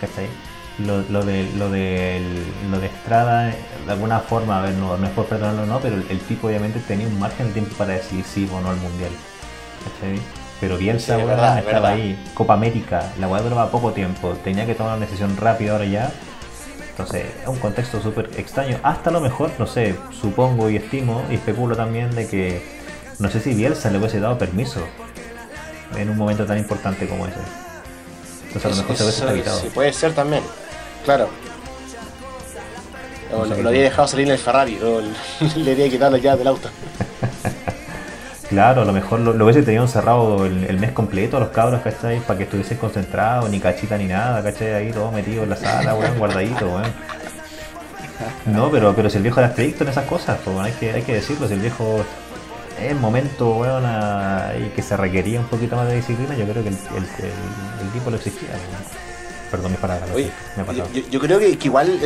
[0.00, 0.28] ¿Cachai?
[0.78, 2.22] Lo, lo de lo de
[2.70, 5.78] lo de Estrada, de alguna forma, a ver, no, no es por perdonarlo o no,
[5.80, 8.70] pero el, el tipo obviamente tenía un margen de tiempo para decidir sí o no
[8.70, 9.10] al mundial.
[9.84, 10.20] ¿Cachai?
[10.60, 11.92] Pero Bielsa Sí, verdad, estaba verdad.
[11.92, 15.86] ahí, Copa América, la weá duraba poco tiempo, tenía que tomar una decisión rápida ahora
[15.86, 16.10] ya.
[16.90, 18.78] Entonces, es un contexto súper extraño.
[18.82, 22.62] Hasta a lo mejor, no sé, supongo y estimo y especulo también de que
[23.18, 24.80] no sé si Bielsa le hubiese dado permiso
[25.96, 27.38] en un momento tan importante como ese.
[28.48, 29.60] Entonces, a lo mejor se hubiese evitado.
[29.60, 30.42] sí, puede ser también,
[31.06, 31.28] claro.
[33.32, 35.00] O No sé lo, había dejado salir en el Ferrari, o
[35.56, 36.68] le había quitado las llaves del auto.
[38.50, 41.80] Claro, a lo mejor lo, lo hubiese tenido encerrado el, mes completo a los cabros,
[41.82, 42.18] ¿cachai?
[42.20, 44.74] Para que estuviesen concentrados, ni cachita ni nada, ¿cachai?
[44.74, 46.92] Ahí todo metido en la sala, weón, guardadito, weón.
[48.46, 51.02] No, pero, pero si el viejo era estricto en esas cosas, pues hay que, hay
[51.02, 52.04] que decirlo, si el viejo
[52.82, 53.84] es momento, weón,
[54.60, 58.10] y que se requería un poquito más de disciplina, yo creo que el- el tipo
[58.10, 59.09] lo exigía, weón.
[59.50, 61.98] Perdón mis palabras, Oye, me yo, yo creo que, que igual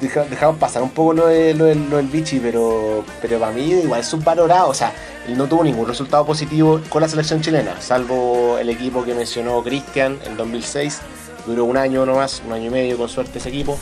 [0.00, 3.52] deja- dejamos pasar un poco lo, de, lo, del- lo del Vichy, pero, pero para
[3.52, 4.68] mí igual es subvalorado.
[4.68, 4.92] O sea,
[5.26, 9.62] él no tuvo ningún resultado positivo con la selección chilena, salvo el equipo que mencionó
[9.62, 11.00] Cristian en 2006.
[11.46, 13.78] Duró un año nomás, un año y medio con suerte ese equipo,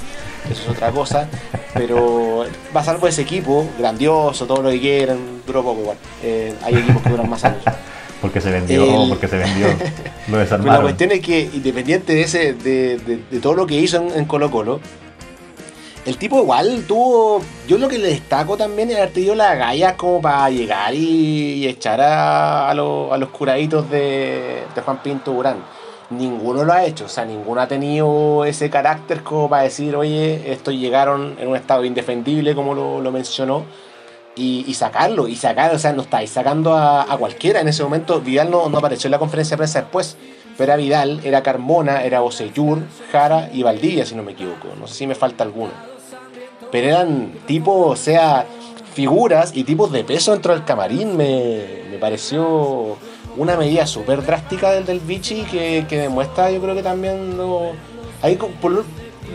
[0.51, 1.29] eso es otra cosa.
[1.75, 2.45] Pero
[2.75, 5.97] va salvo ese equipo, grandioso, todo lo que quieran, duró poco igual.
[6.23, 7.63] Eh, hay equipos que duran más años.
[8.27, 9.67] Porque se vendió, el- porque se vendió.
[9.69, 10.83] Lo Pero la desarmaron.
[10.83, 14.25] cuestión es que, independiente de ese, de, de- de todo lo que hizo en, en
[14.25, 14.81] Colo Colo,
[16.05, 17.41] el tipo igual tuvo.
[17.67, 21.55] Yo lo que le destaco también es haber tenido las gallas como para llegar y,
[21.55, 25.57] y echar a, a los- a los curaditos de, de Juan Pinto Durán.
[26.09, 30.53] Ninguno lo ha hecho, o sea, ninguno ha tenido ese carácter como para decir, oye,
[30.53, 33.65] estos llegaron en un estado indefendible, como lo, lo mencionó,
[34.37, 37.61] y, sacarlo, y sacar, o sea, no estáis sacando a, a cualquiera.
[37.61, 40.17] En ese momento, Vidal no, no apareció en la conferencia de prensa después,
[40.59, 44.69] pero era Vidal, era Carmona, era Bocellur, Jara y Valdivia, si no me equivoco.
[44.79, 45.73] No sé si me falta alguno.
[46.71, 48.47] Pero eran tipos, o sea,
[48.93, 51.17] figuras y tipos de peso dentro del camarín.
[51.17, 52.97] Me, me pareció
[53.37, 57.73] una medida súper drástica del del Vichy que, que demuestra, yo creo que también no.
[58.23, 58.85] Hay, por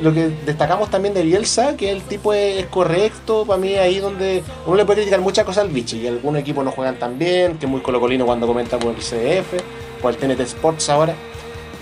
[0.02, 4.44] lo- que destacamos también de Bielsa, que el tipo es, correcto, para mí ahí donde
[4.66, 7.58] uno le puede criticar muchas cosas al bicho, y algunos equipos no juegan tan bien,
[7.58, 9.62] que es muy colocolino cuando comenta por el CDF,
[10.04, 11.14] o el TNT Sports ahora,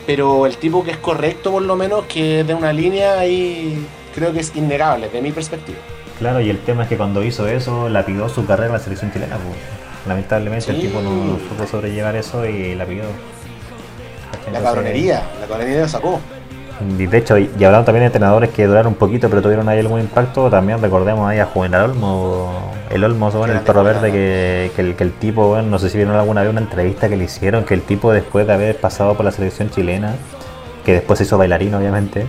[0.06, 3.86] pero el tipo que es correcto por lo menos, que de una línea ahí
[4.16, 5.78] creo que es innegable, de mi perspectiva.
[6.18, 8.80] Claro, y el tema es que cuando hizo eso, la pidió su carrera en la
[8.80, 9.38] selección chilena.
[9.38, 9.56] Pues.
[10.06, 13.04] Lamentablemente el tipo no supo sobrellevar eso y la pidió.
[14.52, 16.20] La cabronería, la cabronería lo sacó.
[16.98, 19.80] Y de hecho, y hablando también de entrenadores que duraron un poquito pero tuvieron ahí
[19.80, 24.72] algún impacto, también recordemos ahí a Juvenal Olmo, el Olmo, bueno, el perro verde, que,
[24.76, 27.18] que, el, que el tipo, bueno, no sé si vieron alguna vez una entrevista que
[27.18, 30.16] le hicieron, que el tipo después de haber pasado por la selección chilena,
[30.86, 32.26] que después se hizo bailarín obviamente,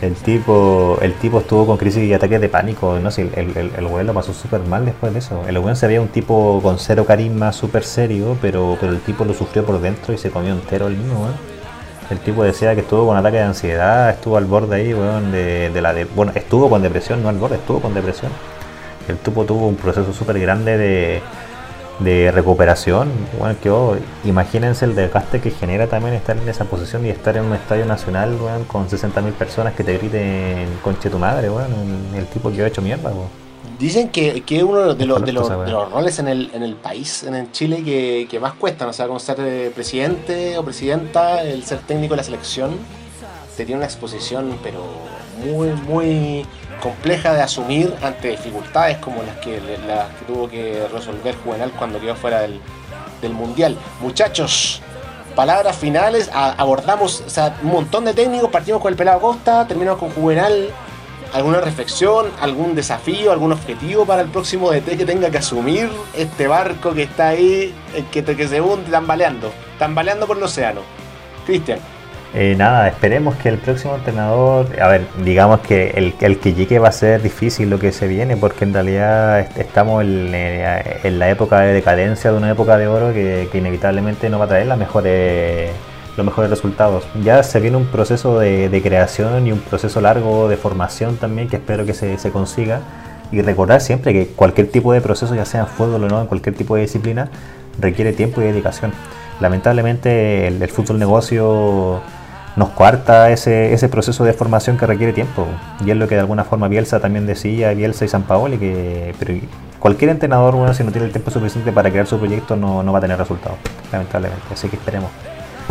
[0.00, 3.72] el tipo, el tipo estuvo con crisis y ataques de pánico, no sé, el, el,
[3.76, 5.42] el lo pasó súper mal después de eso.
[5.48, 9.24] El weón se veía un tipo con cero carisma, súper serio, pero, pero el tipo
[9.24, 11.26] lo sufrió por dentro y se comió entero el mismo,
[12.10, 15.70] El tipo decía que estuvo con ataque de ansiedad, estuvo al borde ahí, weón, de,
[15.70, 18.32] de la de, bueno, estuvo con depresión, no al borde, estuvo con depresión.
[19.08, 21.22] El tipo tuvo un proceso súper grande de,
[22.00, 23.10] de recuperación.
[23.38, 27.36] Bueno, que oh, imagínense el desgaste que genera también estar en esa posición y estar
[27.36, 31.74] en un estadio nacional bueno, con 60.000 personas que te griten conche tu madre, bueno,
[32.14, 33.10] el, tipo que ha hecho mierda.
[33.78, 36.74] Dicen que, que uno de los, de, los, de los, roles en el, en el
[36.74, 40.64] país, en el Chile, que, que más cuesta, o sea, como ser eh, presidente o
[40.64, 42.76] presidenta, el ser técnico de la selección,
[43.56, 44.84] te tiene una exposición, pero
[45.44, 46.46] muy, muy
[46.82, 52.00] compleja de asumir ante dificultades como las que, las que tuvo que resolver Juvenal cuando
[52.00, 52.60] quedó fuera del,
[53.32, 53.76] Mundial.
[54.00, 54.80] Muchachos,
[55.34, 57.24] palabras finales, abordamos
[57.64, 60.70] un montón de técnicos, partimos con el pelado Costa, terminamos con Juvenal.
[61.32, 66.46] ¿Alguna reflexión, algún desafío, algún objetivo para el próximo DT que tenga que asumir este
[66.48, 67.74] barco que está ahí,
[68.10, 70.80] que, que se hunde tambaleando, tambaleando por el océano?
[71.44, 71.78] Cristian.
[72.34, 76.78] Eh, nada, esperemos que el próximo entrenador, a ver, digamos que el, el, que llegue
[76.78, 81.30] va a ser difícil lo que se viene, porque en realidad estamos eh, en, la
[81.30, 84.76] época de decadencia de una época de oro que, inevitablemente no va a traer las
[84.76, 85.70] mejores,
[86.18, 87.04] los mejores resultados.
[87.22, 91.56] Ya se viene un proceso de, creación y un proceso largo de formación también que
[91.56, 92.80] espero que se, se, consiga.
[93.32, 96.26] Y recordar siempre que cualquier tipo de proceso, ya sea en fútbol o no, en
[96.26, 97.30] cualquier tipo de disciplina,
[97.78, 98.92] requiere tiempo y dedicación.
[99.40, 102.00] Lamentablemente el, el fútbol negocio
[102.56, 105.46] nos cuarta ese, ese proceso de formación que requiere tiempo.
[105.84, 109.14] Y es lo que de alguna forma Bielsa también decía, Bielsa y San Paoli, que
[109.18, 109.34] pero
[109.78, 112.92] cualquier entrenador, bueno, si no tiene el tiempo suficiente para crear su proyecto, no, no
[112.92, 113.58] va a tener resultados,
[113.92, 114.42] lamentablemente.
[114.52, 115.10] Así que esperemos.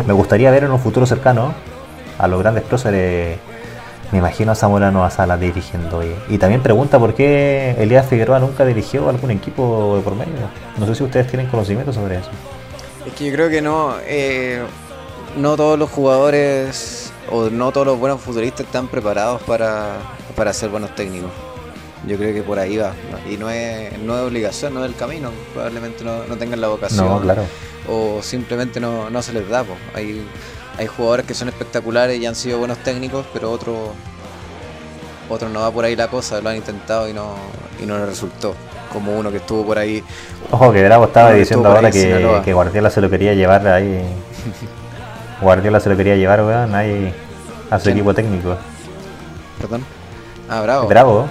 [0.06, 1.54] Me gustaría ver en un futuro cercano
[2.18, 3.38] a los grandes próceres.
[4.12, 6.02] Me imagino a Zamorano a Sala dirigiendo.
[6.02, 10.32] Y, y, también pregunta por qué Elías Figueroa nunca dirigió algún equipo de por medio.
[10.78, 12.30] No sé si ustedes tienen conocimiento sobre eso.
[13.06, 13.94] Es que yo creo que no.
[14.06, 14.62] Eh,
[15.36, 19.96] no todos los jugadores o no todos los buenos futbolistas están preparados para,
[20.34, 21.30] para ser buenos técnicos.
[22.06, 22.92] Yo creo que por ahí va.
[23.28, 25.30] Y no es, no es obligación, no es el camino.
[25.52, 27.06] Probablemente no, no tengan la vocación.
[27.06, 27.42] No, claro.
[27.88, 29.64] O simplemente no, no se les da.
[29.94, 30.26] Hay,
[30.78, 33.90] hay jugadores que son espectaculares y han sido buenos técnicos, pero otros
[35.28, 36.40] otro no va por ahí la cosa.
[36.40, 37.34] Lo han intentado y no,
[37.82, 38.54] y no les resultó.
[38.92, 40.02] Como uno que estuvo por ahí.
[40.50, 44.02] Ojo, que Bravo estaba diciendo ahora que, que Guardiola se lo quería llevar ahí.
[45.42, 47.12] Guardiola se lo quería llevar, weón, ahí
[47.70, 48.56] a su equipo técnico.
[49.60, 49.84] ¿Perdón?
[50.48, 50.88] Ah, Bravo.
[50.88, 51.28] Bravo.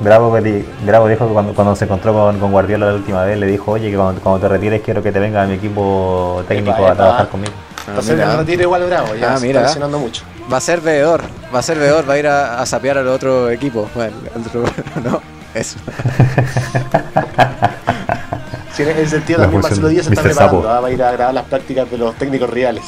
[0.00, 0.36] Bravo,
[0.84, 3.72] Bravo dijo que cuando, cuando se encontró con, con, Guardiola la última vez, le dijo,
[3.72, 6.94] oye, que cuando, cuando, te retires quiero que te venga a mi equipo técnico a
[6.94, 7.52] trabajar conmigo.
[7.78, 9.66] Ah, Entonces me retiro igual Bravo, ya ah, mira.
[9.66, 10.24] está mucho.
[10.52, 11.22] Va a ser veedor,
[11.54, 13.88] va a ser veedor, va a ir a, a sapear al otro equipo.
[13.94, 14.64] Bueno, otro,
[15.04, 15.22] no,
[15.54, 15.78] eso.
[18.74, 20.80] sí, en ese sentido también Marcelo Díaz está preparando, ¿ah?
[20.80, 22.84] va a ir a grabar las prácticas de los técnicos reales.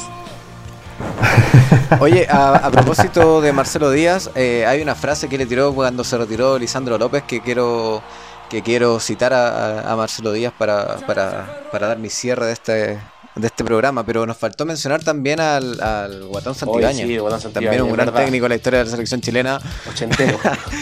[1.99, 6.17] Oye, a, propósito de Marcelo Díaz, eh, hay una frase que le tiró cuando se
[6.17, 8.01] retiró Lisandro López que quiero
[8.49, 12.99] que quiero citar a, Marcelo Díaz para, para, dar mi cierre de este
[13.35, 17.21] de este programa, pero nos faltó mencionar también al, al Guatón Santibáñez.
[17.53, 19.61] también un gran técnico en la historia de la selección chilena.
[19.89, 20.37] Ochentero.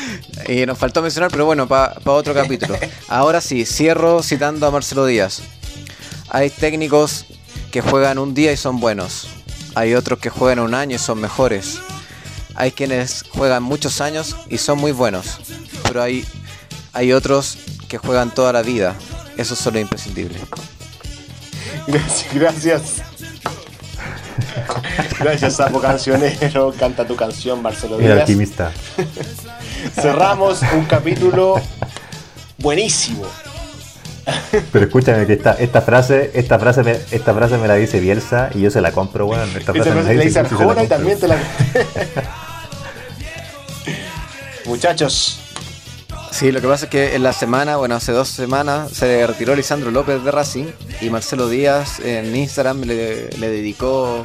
[0.47, 2.76] y nos faltó mencionar, pero bueno, para otro capítulo.
[3.09, 5.43] Ahora sí, cierro citando a Marcelo Díaz.
[6.30, 7.26] Hay técnicos
[7.72, 9.36] que juegan un día y son buenos.
[9.78, 11.78] Hay otros que juegan un año y son mejores.
[12.55, 15.38] Hay quienes juegan muchos años y son muy buenos.
[15.84, 16.25] Pero hay,
[16.93, 18.95] hay otros que juegan toda la vida.
[19.38, 20.39] Eso es solo imprescindible.
[21.86, 22.82] Gracias, gracias.
[25.19, 26.73] Gracias, Sapo Cancionero.
[26.80, 28.11] Canta tu canción, Marcelo Díaz.
[28.13, 28.71] El alquimista.
[29.93, 31.61] Cerramos un capítulo
[32.57, 33.28] buenísimo.
[34.71, 38.49] Pero escúchame que esta, esta frase, esta frase me, esta frase me la dice Bielsa
[38.53, 39.49] y yo se la compro, weón.
[39.55, 41.38] Esta frase me la dice Arjona y también te la
[44.65, 45.39] Muchachos,
[46.38, 49.55] Sí, lo que pasa es que en la semana, bueno, hace dos semanas se retiró
[49.55, 50.65] Lisandro López de Racing
[51.01, 54.23] y Marcelo Díaz en Instagram le, le dedicó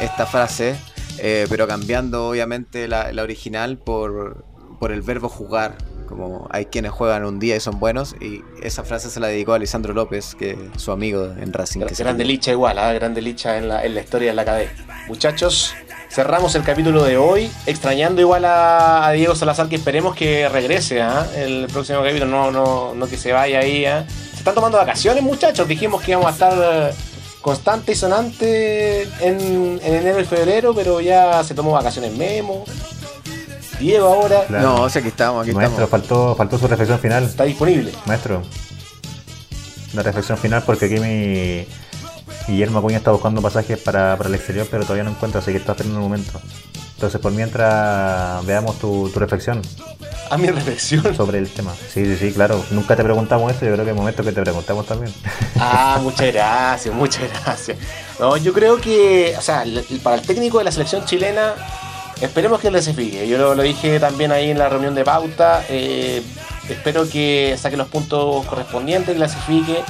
[0.00, 0.74] esta frase,
[1.18, 4.44] eh, pero cambiando obviamente la, la original por,
[4.80, 5.76] por el verbo jugar,
[6.16, 9.52] como hay quienes juegan un día y son buenos, y esa frase se la dedicó
[9.54, 11.80] a Lisandro López, que es su amigo en Racing.
[11.80, 12.92] que grande licha igual, ¿ah?
[12.92, 14.72] grande licha en la, en la historia de la cadena.
[15.08, 15.74] Muchachos,
[16.10, 21.02] cerramos el capítulo de hoy, extrañando igual a, a Diego Salazar, que esperemos que regrese
[21.02, 21.26] ¿ah?
[21.36, 23.84] el próximo capítulo, no, no, no que se vaya ahí.
[23.84, 24.04] ¿ah?
[24.32, 26.52] Se están tomando vacaciones, muchachos, dijimos que íbamos a estar
[26.90, 26.94] eh,
[27.40, 32.64] constante y sonante en, en enero y febrero, pero ya se tomó vacaciones Memo.
[33.82, 34.62] Diego ahora Claro.
[34.64, 35.90] No, o sea, aquí estamos, aquí Maestro, estamos.
[36.08, 37.24] faltó, faltó su reflexión final.
[37.24, 37.92] está disponible.
[38.06, 38.42] Maestro,
[39.94, 41.66] la reflexión final porque aquí mi
[42.48, 45.58] Guillermo Acuña está buscando pasajes para, para el exterior, pero todavía no encuentra, así que
[45.58, 46.40] está esperando un momento.
[46.94, 49.60] Entonces, por mientras veamos tu, tu reflexión
[50.30, 51.14] A mi reflexión.
[51.16, 51.72] sobre el tema.
[51.92, 52.64] Sí, sí, sí, claro.
[52.70, 55.12] Nunca te preguntamos esto, yo creo que es momento que te preguntamos también.
[55.58, 57.76] Ah, muchas gracias, muchas gracias.
[58.20, 59.64] No, yo creo que, o sea,
[60.04, 61.54] para el técnico de la selección chilena,
[62.22, 63.28] esperemos que fije.
[63.28, 65.64] Yo lo, lo dije también ahí en la reunión de pauta.
[65.68, 66.22] eh,
[66.68, 69.82] espero que saque los puntos correspondientes, clasifique.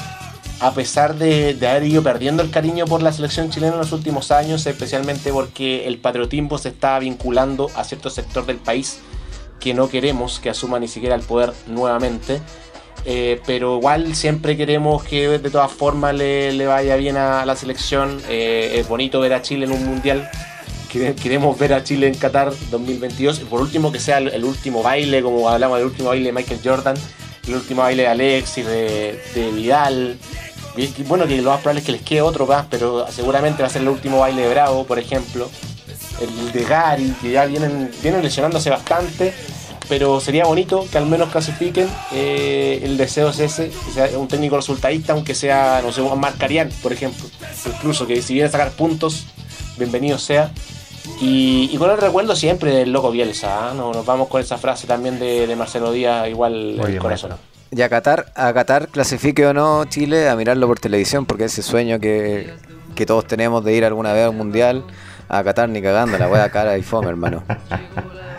[0.60, 3.90] A pesar de, de haber ido perdiendo el cariño por la selección chilena en los
[3.90, 9.00] últimos años, especialmente porque el patriotismo se está vinculando a cierto sector del país
[9.58, 12.40] que no queremos que asuma ni siquiera el poder nuevamente.
[13.04, 17.56] Eh, pero igual siempre queremos que de todas formas le, le vaya bien a la
[17.56, 18.20] selección.
[18.28, 20.30] Eh, es bonito ver a Chile en un mundial.
[20.92, 23.40] Quere- Queremos ver a Chile en Qatar 2022.
[23.40, 26.60] Y por último, que sea el, último baile, como hablamos del último baile de Michael
[26.62, 26.96] Jordan,
[27.48, 30.18] el último baile de Alexis, de, Vidal.
[31.06, 33.70] Bueno, que lo más probable es que les quede otro más, pero seguramente va a
[33.70, 35.50] ser el último baile de Bravo, por ejemplo.
[36.20, 39.32] El de Gary, que ya vienen, vienen lesionándose bastante
[39.88, 41.86] pero sería bonito que al menos clasifiquen.
[42.12, 46.70] Eh, el deseo es ese, que sea un técnico resultadista, aunque sea, no sé, Marcarian,
[46.82, 47.28] por ejemplo.
[47.66, 49.26] Incluso que si viene a sacar puntos,
[49.76, 50.50] bienvenido sea.
[51.20, 53.74] Y, y con el recuerdo siempre del loco Bielsa, ¿ah?
[53.74, 56.98] No, nos vamos con esa frase también de, de Marcelo Díaz, igual Muy el bien,
[57.02, 57.30] corazón.
[57.30, 57.52] maestro.
[57.74, 61.62] Y a Qatar, a Qatar, clasifique o no Chile, a mirarlo por televisión, porque ese
[61.62, 62.52] sueño que,
[62.94, 64.84] que todos tenemos de ir alguna vez a un mundial,
[65.28, 67.42] a Qatar ni cagando, la wea cara y fome, hermano.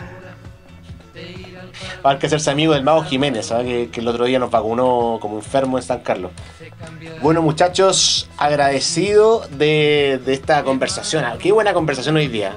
[2.06, 3.62] Hay que hacerse amigo del Mago Jiménez, ¿ah?
[3.62, 6.32] que, que el otro día nos vacunó como enfermo en San Carlos.
[7.22, 11.24] Bueno, muchachos, agradecido de, de esta conversación.
[11.24, 12.52] Ah, Qué buena conversación hoy día.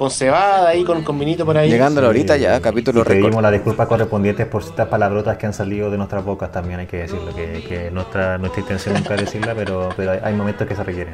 [0.00, 1.68] Con cebada ahí, con, con vinito por ahí.
[1.68, 3.42] Llegando ahorita ya, capítulo Y pedimos récord.
[3.42, 6.96] las disculpas correspondientes por estas palabrotas que han salido de nuestras bocas también hay que
[7.02, 10.74] decirlo, que, que nuestra, nuestra intención nunca es decirla, pero, pero hay- hay momentos que
[10.74, 11.12] se requieren.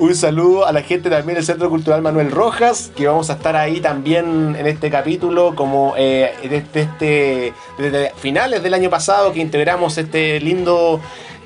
[0.00, 3.54] Un saludo a la gente también del Centro Cultural Manuel Rojas, que vamos a estar
[3.54, 9.38] ahí también en este capítulo, como eh, desde, este, desde finales del año pasado que
[9.38, 11.00] integramos este lindo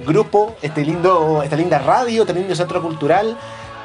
[0.07, 3.37] grupo, este lindo, esta linda radio, este lindo Centro Cultural.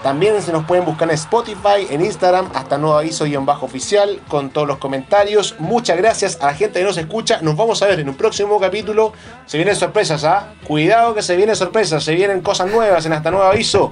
[0.03, 4.21] También se nos pueden buscar en Spotify, en Instagram, hasta nuevo aviso guion bajo oficial,
[4.27, 5.55] con todos los comentarios.
[5.59, 7.39] Muchas gracias a la gente que nos escucha.
[7.41, 9.13] Nos vamos a ver en un próximo capítulo.
[9.45, 10.53] Se vienen sorpresas, ¿ah?
[10.65, 13.91] Cuidado que se vienen sorpresas, se vienen cosas nuevas en hasta nuevo aviso.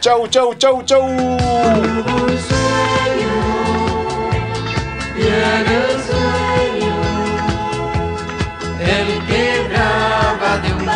[0.00, 1.06] Chau, chau, chau, chau.
[8.80, 10.88] El que brava de un